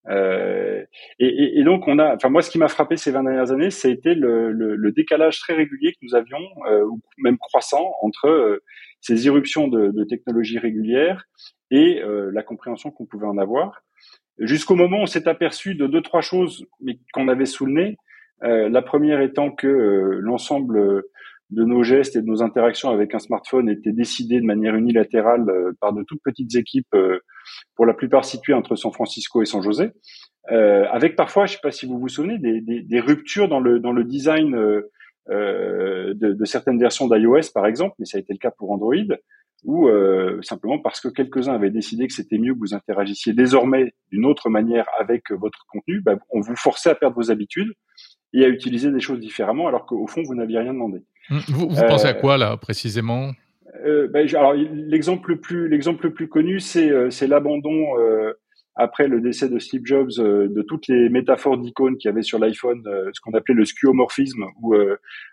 [0.10, 0.84] Euh,
[1.18, 3.52] et, et, et, donc on a, enfin moi ce qui m'a frappé ces 20 dernières
[3.52, 7.94] années, été le, le, le décalage très régulier que nous avions, euh, ou même croissant,
[8.02, 8.64] entre euh,
[9.02, 11.26] ces irruptions de, de technologies régulières
[11.72, 13.82] et euh, la compréhension qu'on pouvait en avoir.
[14.38, 17.74] Jusqu'au moment où on s'est aperçu de deux trois choses, mais qu'on avait sous le
[17.74, 17.98] nez.
[18.42, 21.04] la première étant que l'ensemble
[21.54, 25.50] de nos gestes et de nos interactions avec un smartphone étaient décidés de manière unilatérale
[25.50, 27.20] euh, par de toutes petites équipes, euh,
[27.76, 29.92] pour la plupart situées entre San Francisco et San José,
[30.52, 33.48] euh, avec parfois, je ne sais pas si vous vous souvenez, des, des, des, ruptures
[33.48, 38.18] dans le dans le design euh, de, de, certaines versions d'iOS, par exemple, mais ça
[38.18, 38.96] a été le cas pour Android,
[39.64, 39.88] ou
[40.42, 44.50] simplement parce que quelques-uns avaient décidé que c'était mieux que vous interagissiez désormais d'une autre
[44.50, 47.72] manière avec votre contenu, bah, on vous forçait à perdre vos habitudes
[48.34, 51.00] et à utiliser des choses différemment, alors qu'au fond, vous n'aviez rien demandé.
[51.30, 53.32] Hum, vous, pensez à euh, quoi là précisément?
[53.86, 57.86] Euh, ben, alors l'exemple le plus connu c'est euh, l'abandon
[58.76, 62.40] après le décès de Steve Jobs de toutes les métaphores d'icônes qu'il y avait sur
[62.40, 62.82] l'iPhone,
[63.14, 64.74] ce qu'on appelait le skeuomorphisme, où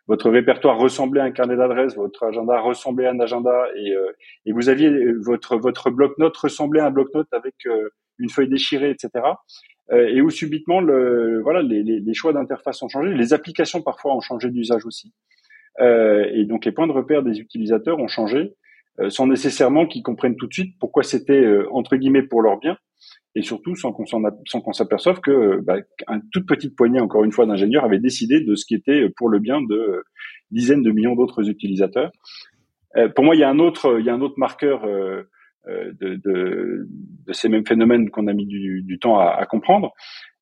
[0.09, 3.64] votre répertoire ressemblait à un carnet d'adresses, votre agenda ressemblait à un agenda,
[4.44, 4.90] et, vous aviez
[5.24, 7.55] votre bloc-notes ressemblait à un bloc-notes avec
[8.18, 9.24] une feuille déchirée, etc.
[9.90, 14.85] et où subitement voilà les choix d'interface ont changé, les applications parfois ont changé d'usage
[14.85, 15.14] aussi.
[15.78, 18.54] Euh, et donc les points de repère des utilisateurs ont changé,
[18.98, 22.59] euh, sans nécessairement qu'ils comprennent tout de suite pourquoi c'était euh, entre guillemets pour leur
[22.59, 22.76] bien,
[23.35, 25.76] et surtout sans qu'on qu'on s'aperçoive que bah,
[26.09, 29.28] un toute petite poignée, encore une fois, d'ingénieurs avait décidé de ce qui était pour
[29.28, 30.02] le bien de
[30.50, 32.11] dizaines de millions d'autres utilisateurs.
[33.14, 35.26] pour moi, il y a un autre, il y a un autre marqueur de,
[35.68, 39.92] de, de, ces mêmes phénomènes qu'on a mis du, du temps à, à comprendre,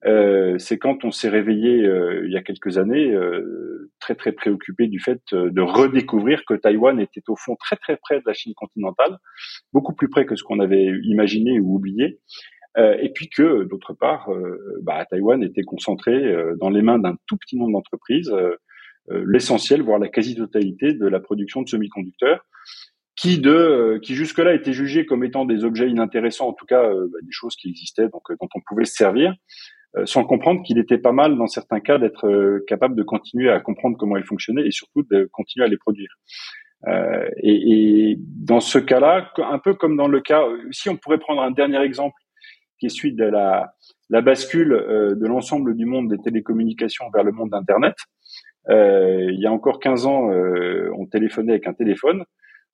[0.07, 4.31] euh, c'est quand on s'est réveillé euh, il y a quelques années euh, très très
[4.31, 8.33] préoccupé du fait de redécouvrir que Taïwan était au fond très très près de la
[8.33, 9.19] Chine continentale,
[9.73, 12.21] beaucoup plus près que ce qu'on avait imaginé ou oublié,
[12.77, 14.31] et puis que d'autre part,
[14.83, 18.33] bah, Taïwan était concentré dans les mains d'un tout petit nombre d'entreprises,
[19.09, 22.47] l'essentiel, voire la quasi-totalité de la production de semi-conducteurs
[23.17, 27.19] qui de qui jusque-là étaient jugés comme étant des objets inintéressants, en tout cas bah,
[27.21, 29.35] des choses qui existaient donc dont on pouvait se servir,
[30.05, 33.96] sans comprendre qu'il était pas mal dans certains cas d'être capable de continuer à comprendre
[33.96, 36.11] comment elles fonctionnaient et surtout de continuer à les produire.
[36.87, 41.18] Euh, et, et, dans ce cas-là, un peu comme dans le cas, si on pourrait
[41.18, 42.14] prendre un dernier exemple
[42.78, 43.74] qui est celui de la,
[44.11, 47.97] la bascule euh, de l'ensemble du monde des télécommunications vers le monde d'Internet.
[48.70, 52.24] Euh, il y a encore 15 ans, euh, on téléphonait avec un téléphone.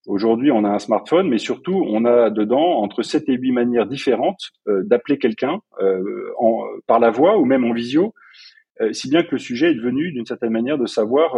[0.07, 3.87] Aujourd'hui, on a un smartphone, mais surtout, on a dedans entre 7 et 8 manières
[3.87, 5.61] différentes euh, d'appeler quelqu'un
[6.87, 8.15] par la voix ou même en visio,
[8.93, 11.37] si bien que le sujet est devenu, d'une certaine manière, de savoir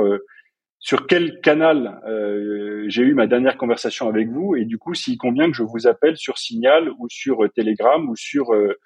[0.79, 5.17] sur quel canal euh, j'ai eu ma dernière conversation avec vous et du coup s'il
[5.17, 8.79] convient que je vous appelle sur Signal ou sur euh, Telegram ou sur euh,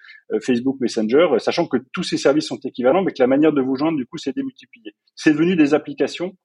[0.45, 3.77] Facebook Messenger, sachant que tous ces services sont équivalents, mais que la manière de vous
[3.77, 4.95] joindre du coup s'est démultipliée.
[5.17, 6.37] C'est devenu des applications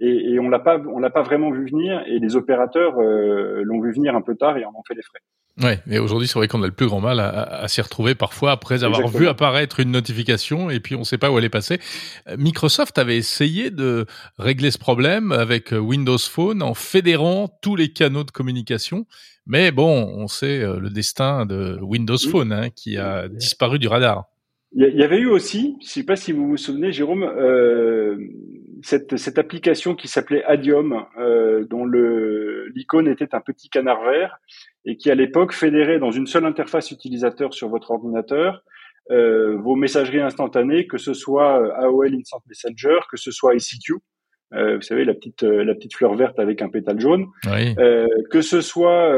[0.00, 3.80] et, et on l'a pas on l'a pas vraiment vu venir et les opérateurs l'ont
[3.80, 5.20] vu venir un peu tard et en ont fait les frais.
[5.62, 8.14] Ouais, mais aujourd'hui, c'est vrai qu'on a le plus grand mal à, à, s'y retrouver
[8.14, 11.44] parfois après avoir vu apparaître une notification et puis on ne sait pas où elle
[11.44, 11.80] est passée.
[12.28, 14.06] Euh, Microsoft avait essayé de
[14.38, 19.06] régler ce problème avec euh, Windows Phone en fédérant tous les canaux de communication.
[19.46, 23.88] Mais bon, on sait euh, le destin de Windows Phone hein, qui a disparu du
[23.88, 24.26] radar.
[24.72, 28.18] Il y avait eu aussi, je ne sais pas si vous vous souvenez, Jérôme, euh,
[28.82, 34.38] cette, cette, application qui s'appelait Adium, euh, dont l'icône était un petit canard vert
[34.84, 38.62] et qui à l'époque fédérait dans une seule interface utilisateur sur votre ordinateur
[39.10, 43.94] euh, vos messageries instantanées, que ce soit AOL Instant Messenger, que ce soit ICQ,
[44.54, 47.74] euh, vous savez la petite la petite fleur verte avec un pétale jaune, oui.
[48.30, 49.14] que ce soit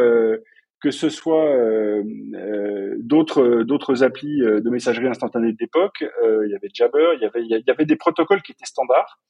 [0.81, 2.03] que ce soit euh,
[2.35, 7.27] euh, d'autres d'autres applis euh, de messagerie instantanée d'époque, il y avait Jabber, il y
[7.27, 9.21] avait il y avait des protocoles qui étaient standards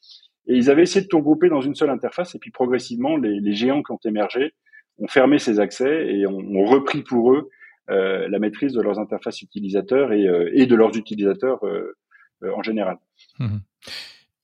[0.46, 3.52] et ils avaient essayé de tout regrouper dans une seule interface et puis progressivement les,
[3.52, 4.54] géants qui ont émergé
[4.98, 7.50] ont fermé ces accès et ont, repris pour eux
[7.88, 11.60] la maîtrise de leurs interfaces utilisateurs et, et de leurs utilisateurs
[12.42, 12.98] en général.
[13.38, 13.58] Mmh.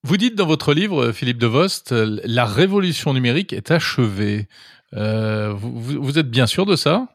[0.03, 4.47] Vous dites dans votre livre, Philippe Devost, la révolution numérique est achevée.
[4.95, 7.09] Euh, vous, vous, êtes bien sûr de ça?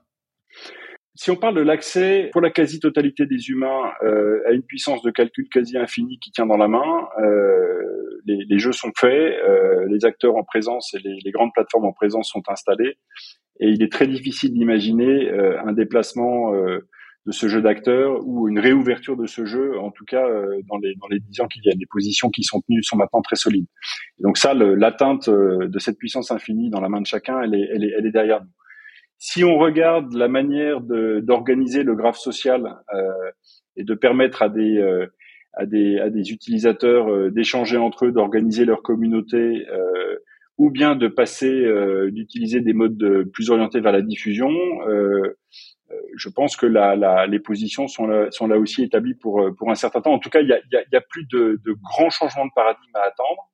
[1.15, 5.11] Si on parle de l'accès pour la quasi-totalité des humains euh, à une puissance de
[5.11, 9.85] calcul quasi infinie qui tient dans la main, euh, les, les, jeux sont faits, euh,
[9.87, 12.97] les acteurs en présence et les, les, grandes plateformes en présence sont installées,
[13.59, 16.53] et il est très difficile d'imaginer euh, un déplacement
[17.27, 20.77] de ce jeu d'acteurs ou une réouverture de ce jeu, en tout cas euh, dans
[20.77, 21.77] les dans les dix ans qui viennent.
[21.79, 23.67] Les positions qui sont tenues sont maintenant très solides.
[24.19, 27.67] Donc ça, l'atteinte euh, de cette puissance infinie dans la main de chacun, elle est
[27.73, 28.49] elle est, elle est derrière nous.
[29.19, 33.11] Si on regarde la manière d'organiser le graphe social euh,
[33.75, 35.05] et de permettre à des euh,
[35.53, 39.67] à des à des utilisateurs d'échanger entre eux, d'organiser leur communauté
[40.57, 41.65] ou bien de passer
[42.09, 44.49] d'utiliser des modes plus orientés vers la diffusion.
[45.91, 46.65] Euh, je pense que
[47.27, 50.13] les positions sont là, aussi établies pour, pour un certain temps.
[50.13, 52.95] En tout cas, il y a, y a, plus de, de, grands changements de paradigme
[52.95, 53.51] à attendre.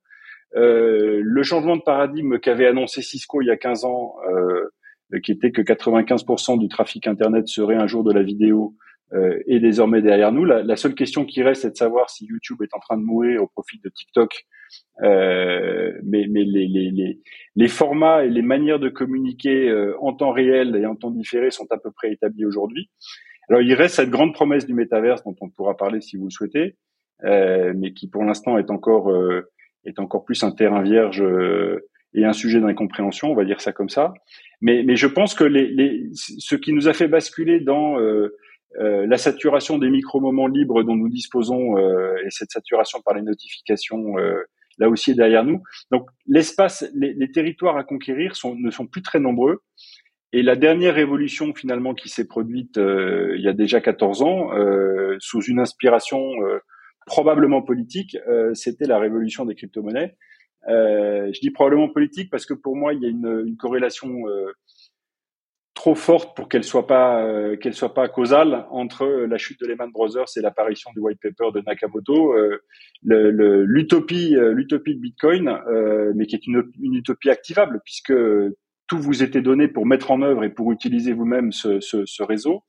[0.56, 5.32] Euh, le changement de paradigme qu'avait annoncé Cisco il y a 15 ans, euh, qui
[5.32, 8.74] était que 95% du trafic Internet serait un jour de la vidéo,
[9.12, 10.44] euh, est désormais derrière nous.
[10.44, 13.02] La, la, seule question qui reste, c'est de savoir si YouTube est en train de
[13.02, 14.46] mourir au profit de TikTok.
[15.02, 20.96] Euh, mais les, formats et les manières de communiquer euh, en temps réel et en
[20.96, 22.90] temps différé sont à peu près établis aujourd'hui.
[23.48, 26.30] Alors il reste cette grande promesse du métaverse dont on pourra parler si vous le
[26.30, 26.76] souhaitez,
[27.24, 29.12] euh, mais qui pour l'instant est encore
[29.84, 31.24] est encore plus un terrain vierge
[32.14, 34.12] et un sujet d'incompréhension, on va dire ça comme ça.
[34.60, 35.44] Mais, je pense que
[36.14, 37.96] ce qui nous a fait basculer dans
[38.76, 44.16] la saturation des micro-moments libres dont nous disposons et cette saturation par les notifications
[44.78, 45.62] là aussi est derrière nous.
[45.90, 49.62] Donc l'espace, les, les, territoires à conquérir sont, ne sont plus très nombreux.
[50.32, 54.50] Et la dernière révolution finalement qui s'est produite il y a déjà 14 ans,
[55.20, 56.20] sous une inspiration
[57.06, 58.14] probablement politique,
[58.52, 60.16] c'était la révolution des crypto-monnaies.
[60.66, 64.26] je dis probablement politique parce que pour moi il y a une, une corrélation
[65.78, 69.66] trop forte pour qu'elle soit pas euh, qu'elle soit pas causale entre la chute de
[69.66, 72.34] Lehman Brothers et l'apparition du white paper de Nakamoto.
[72.34, 72.58] Euh,
[73.04, 78.12] l'utopie euh, l'utopie de Bitcoin, euh, mais qui est une, une, utopie activable puisque
[78.88, 82.24] tout vous était donné pour mettre en œuvre et pour utiliser vous-même ce, ce, ce,
[82.24, 82.64] réseau,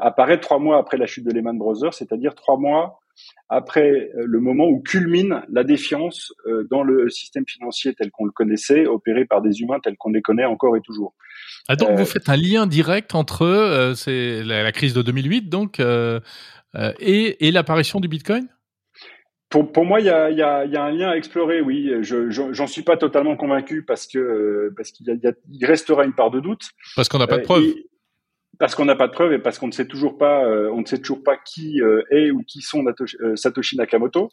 [0.00, 3.00] apparaît trois mois après la chute de Lehman Brothers, c'est-à-dire trois mois
[3.48, 6.32] après le moment où culmine la défiance
[6.70, 10.22] dans le système financier tel qu'on le connaissait, opéré par des humains tels qu'on les
[10.22, 11.14] connaît encore et toujours.
[11.68, 15.02] Ah, donc vous euh, faites un lien direct entre euh, c'est la, la, crise de
[15.02, 16.20] 2008 donc euh,
[17.00, 18.48] et, et l'apparition du Bitcoin?
[19.48, 21.90] Pour, pour moi, il y a, y, a, y a, un lien à explorer, oui.
[22.02, 26.30] Je j'en suis pas totalement convaincu parce que parce qu'il y, y, restera une part
[26.30, 26.70] de doute.
[26.96, 27.72] Parce qu'on n'a pas de preuves.
[28.58, 30.42] parce qu'on n'a pas de preuves et parce qu'on ne sait toujours pas,
[30.72, 32.84] on ne sait toujours pas qui est ou qui sont
[33.36, 34.30] Satoshi Nakamoto.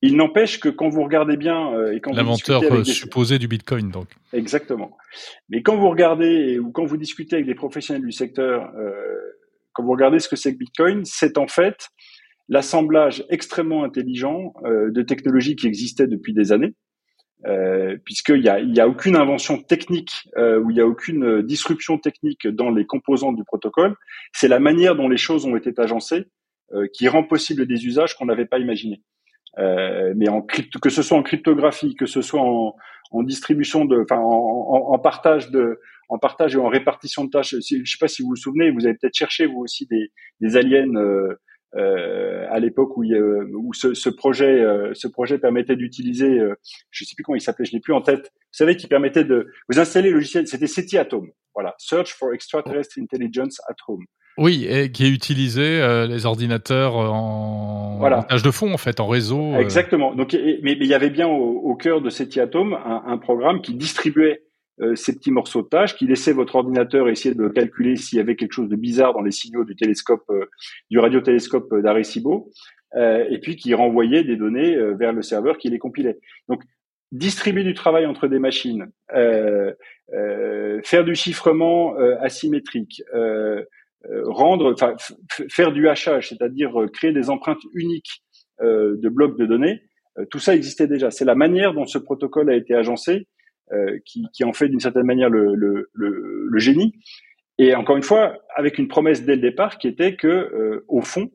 [0.00, 4.96] Il n'empêche que quand vous regardez bien et quand l'inventeur supposé du Bitcoin, donc exactement.
[5.48, 8.70] Mais quand vous regardez ou quand vous discutez avec des professionnels du secteur,
[9.72, 11.88] quand vous regardez ce que c'est que Bitcoin, c'est en fait
[12.48, 16.74] l'assemblage extrêmement intelligent de technologies qui existaient depuis des années
[17.46, 20.86] euh, puisqu'il n'y a, il y a aucune invention technique euh, ou il n'y a
[20.86, 23.94] aucune disruption technique dans les composants du protocole.
[24.32, 26.24] C'est la manière dont les choses ont été agencées
[26.72, 29.02] euh, qui rend possible des usages qu'on n'avait pas imaginés.
[29.58, 32.76] Euh, mais en crypto, que ce soit en cryptographie, que ce soit en,
[33.10, 37.50] en distribution de, enfin en, en, partage de, en partage et en répartition de tâches.
[37.50, 40.12] Je ne sais pas si vous vous souvenez, vous avez peut-être cherché vous aussi des,
[40.40, 41.34] des aliens euh,
[41.76, 46.54] euh, à l'époque où, où ce, ce projet, euh, ce projet permettait d'utiliser, euh,
[46.90, 48.32] je sais plus comment il s'appelait, je l'ai plus en tête.
[48.34, 50.46] Vous savez, qui permettait de vous installer le logiciel.
[50.46, 51.30] C'était SETI Atom.
[51.54, 54.04] Voilà, Search for Extraterrestrial Intelligence at Home.
[54.38, 58.22] Oui, et qui utilisé les ordinateurs en, voilà.
[58.22, 59.56] tâche de fond en fait, en réseau.
[59.56, 60.14] Exactement.
[60.14, 60.32] Donc,
[60.62, 63.74] mais, il y avait bien au, au cœur de SETI Atom un, un programme qui
[63.74, 64.42] distribuait
[64.80, 68.20] euh, ces petits morceaux de tâches, qui laissaient votre ordinateur essayer de calculer s'il y
[68.20, 70.46] avait quelque chose de bizarre dans les signaux du télescope, euh,
[70.88, 72.52] du radiotélescope d'Arecibo,
[72.94, 76.18] euh, et puis qui renvoyait des données vers le serveur qui les compilait.
[76.48, 76.62] Donc,
[77.10, 83.02] distribuer du travail entre des machines, faire du chiffrement asymétrique,
[84.24, 84.94] rendre, enfin,
[85.50, 88.22] faire du hachage, c'est-à-dire créer des empreintes uniques
[88.60, 89.82] de blocs de données,
[90.30, 91.10] tout ça existait déjà.
[91.10, 93.26] C'est la manière dont ce protocole a été agencé
[93.70, 96.94] euh, qui, qui, en fait d'une certaine manière le, le, le, le, génie.
[97.58, 101.02] Et encore une fois, avec une promesse dès le départ qui était que, euh, au
[101.02, 101.30] fond,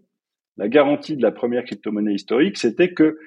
[0.58, 3.20] la garantie de la première crypto-monnaie historique, c'était que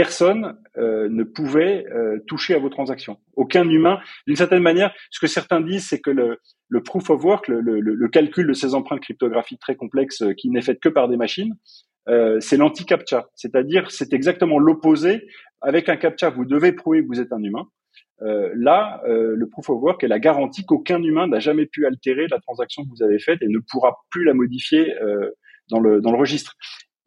[0.00, 3.18] personne euh, ne pouvait euh, toucher à vos transactions.
[3.34, 4.00] Aucun humain.
[4.26, 6.38] D'une certaine manière, ce que certains disent, c'est que le,
[6.82, 10.88] proof of work, le, calcul de ces empreintes cryptographiques très complexes qui n'est fait que
[10.88, 11.54] par des machines,
[12.08, 13.28] euh, c'est l'anti-captcha.
[13.34, 15.26] C'est-à-dire, c'est exactement l'opposé.
[15.60, 17.66] Avec un captcha, vous devez prouver que vous êtes un humain.
[18.22, 21.84] Euh, là, euh, le proof of work est la garantie qu'aucun humain n'a jamais pu
[21.86, 25.30] altérer la transaction que vous avez faite et ne pourra plus la modifier euh,
[25.68, 26.54] dans le dans le registre.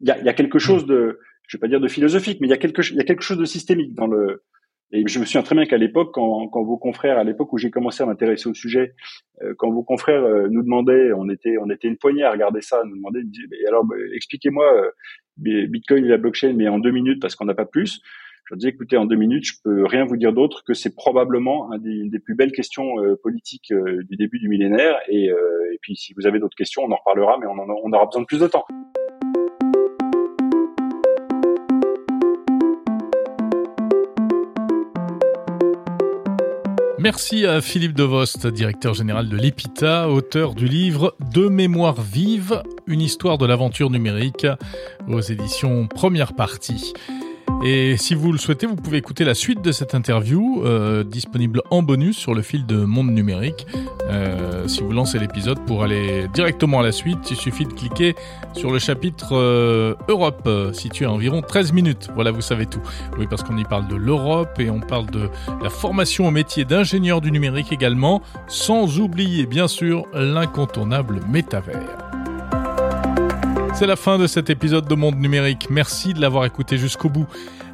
[0.00, 2.54] Il y a, quelque chose de, je vais pas dire de philosophique, mais il y
[2.54, 4.42] a quelque il y a quelque chose de systémique dans le.
[4.92, 7.58] Et je me souviens très bien qu'à l'époque, quand, quand vos confrères, à l'époque où
[7.58, 8.94] j'ai commencé à m'intéresser au sujet,
[9.58, 12.94] quand vos confrères nous demandaient, on était on était une poignée à regarder ça, nous
[12.94, 14.64] demandaient, mais alors bah, expliquez-moi
[15.36, 18.02] Bitcoin et la blockchain, mais en deux minutes parce qu'on n'a pas plus.
[18.46, 20.94] Je leur dis, écoutez, en deux minutes, je peux rien vous dire d'autre que c'est
[20.94, 24.98] probablement une des plus belles questions euh, politiques euh, du début du millénaire.
[25.08, 27.66] Et, euh, et, puis, si vous avez d'autres questions, on en reparlera, mais on, en
[27.68, 28.66] on aura besoin de plus de temps.
[37.04, 43.02] Merci à Philippe Devost, directeur général de l'EPITA, auteur du livre De mémoire vive, une
[43.02, 44.46] histoire de l'aventure numérique
[45.06, 46.94] aux éditions Première Partie.
[47.62, 51.62] Et si vous le souhaitez, vous pouvez écouter la suite de cette interview, euh, disponible
[51.70, 53.66] en bonus sur le fil de Monde Numérique.
[54.10, 58.14] Euh, si vous lancez l'épisode pour aller directement à la suite, il suffit de cliquer
[58.52, 62.10] sur le chapitre euh, Europe, situé à environ 13 minutes.
[62.14, 62.82] Voilà, vous savez tout.
[63.18, 65.30] Oui, parce qu'on y parle de l'Europe et on parle de
[65.62, 72.03] la formation au métier d'ingénieur du numérique également, sans oublier bien sûr l'incontournable métavers.
[73.74, 75.66] C'est la fin de cet épisode de Monde Numérique.
[75.68, 77.26] Merci de l'avoir écouté jusqu'au bout.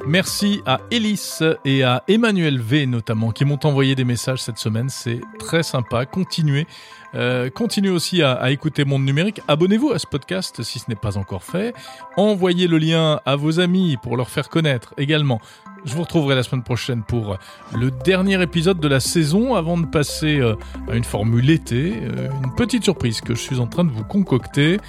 [0.07, 4.89] Merci à Elise et à Emmanuel V notamment qui m'ont envoyé des messages cette semaine.
[4.89, 6.07] C'est très sympa.
[6.07, 6.65] Continuez.
[7.13, 9.41] Euh, continuez aussi à, écouter Monde Numérique.
[9.47, 11.75] Abonnez-vous à ce podcast si ce n'est pas encore fait.
[12.17, 15.39] Envoyez le lien à vos amis pour leur faire connaître également.
[15.85, 17.37] Je vous retrouverai la semaine prochaine pour
[17.75, 20.55] le dernier épisode de la saison avant de passer euh,
[20.89, 21.93] à une formule été.
[22.03, 24.79] Euh, une petite surprise que je suis en train de vous concocter.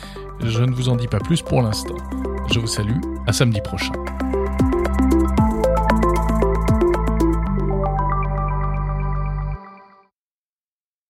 [0.45, 1.97] Je ne vous en dis pas plus pour l'instant.
[2.53, 3.93] Je vous salue, à samedi prochain.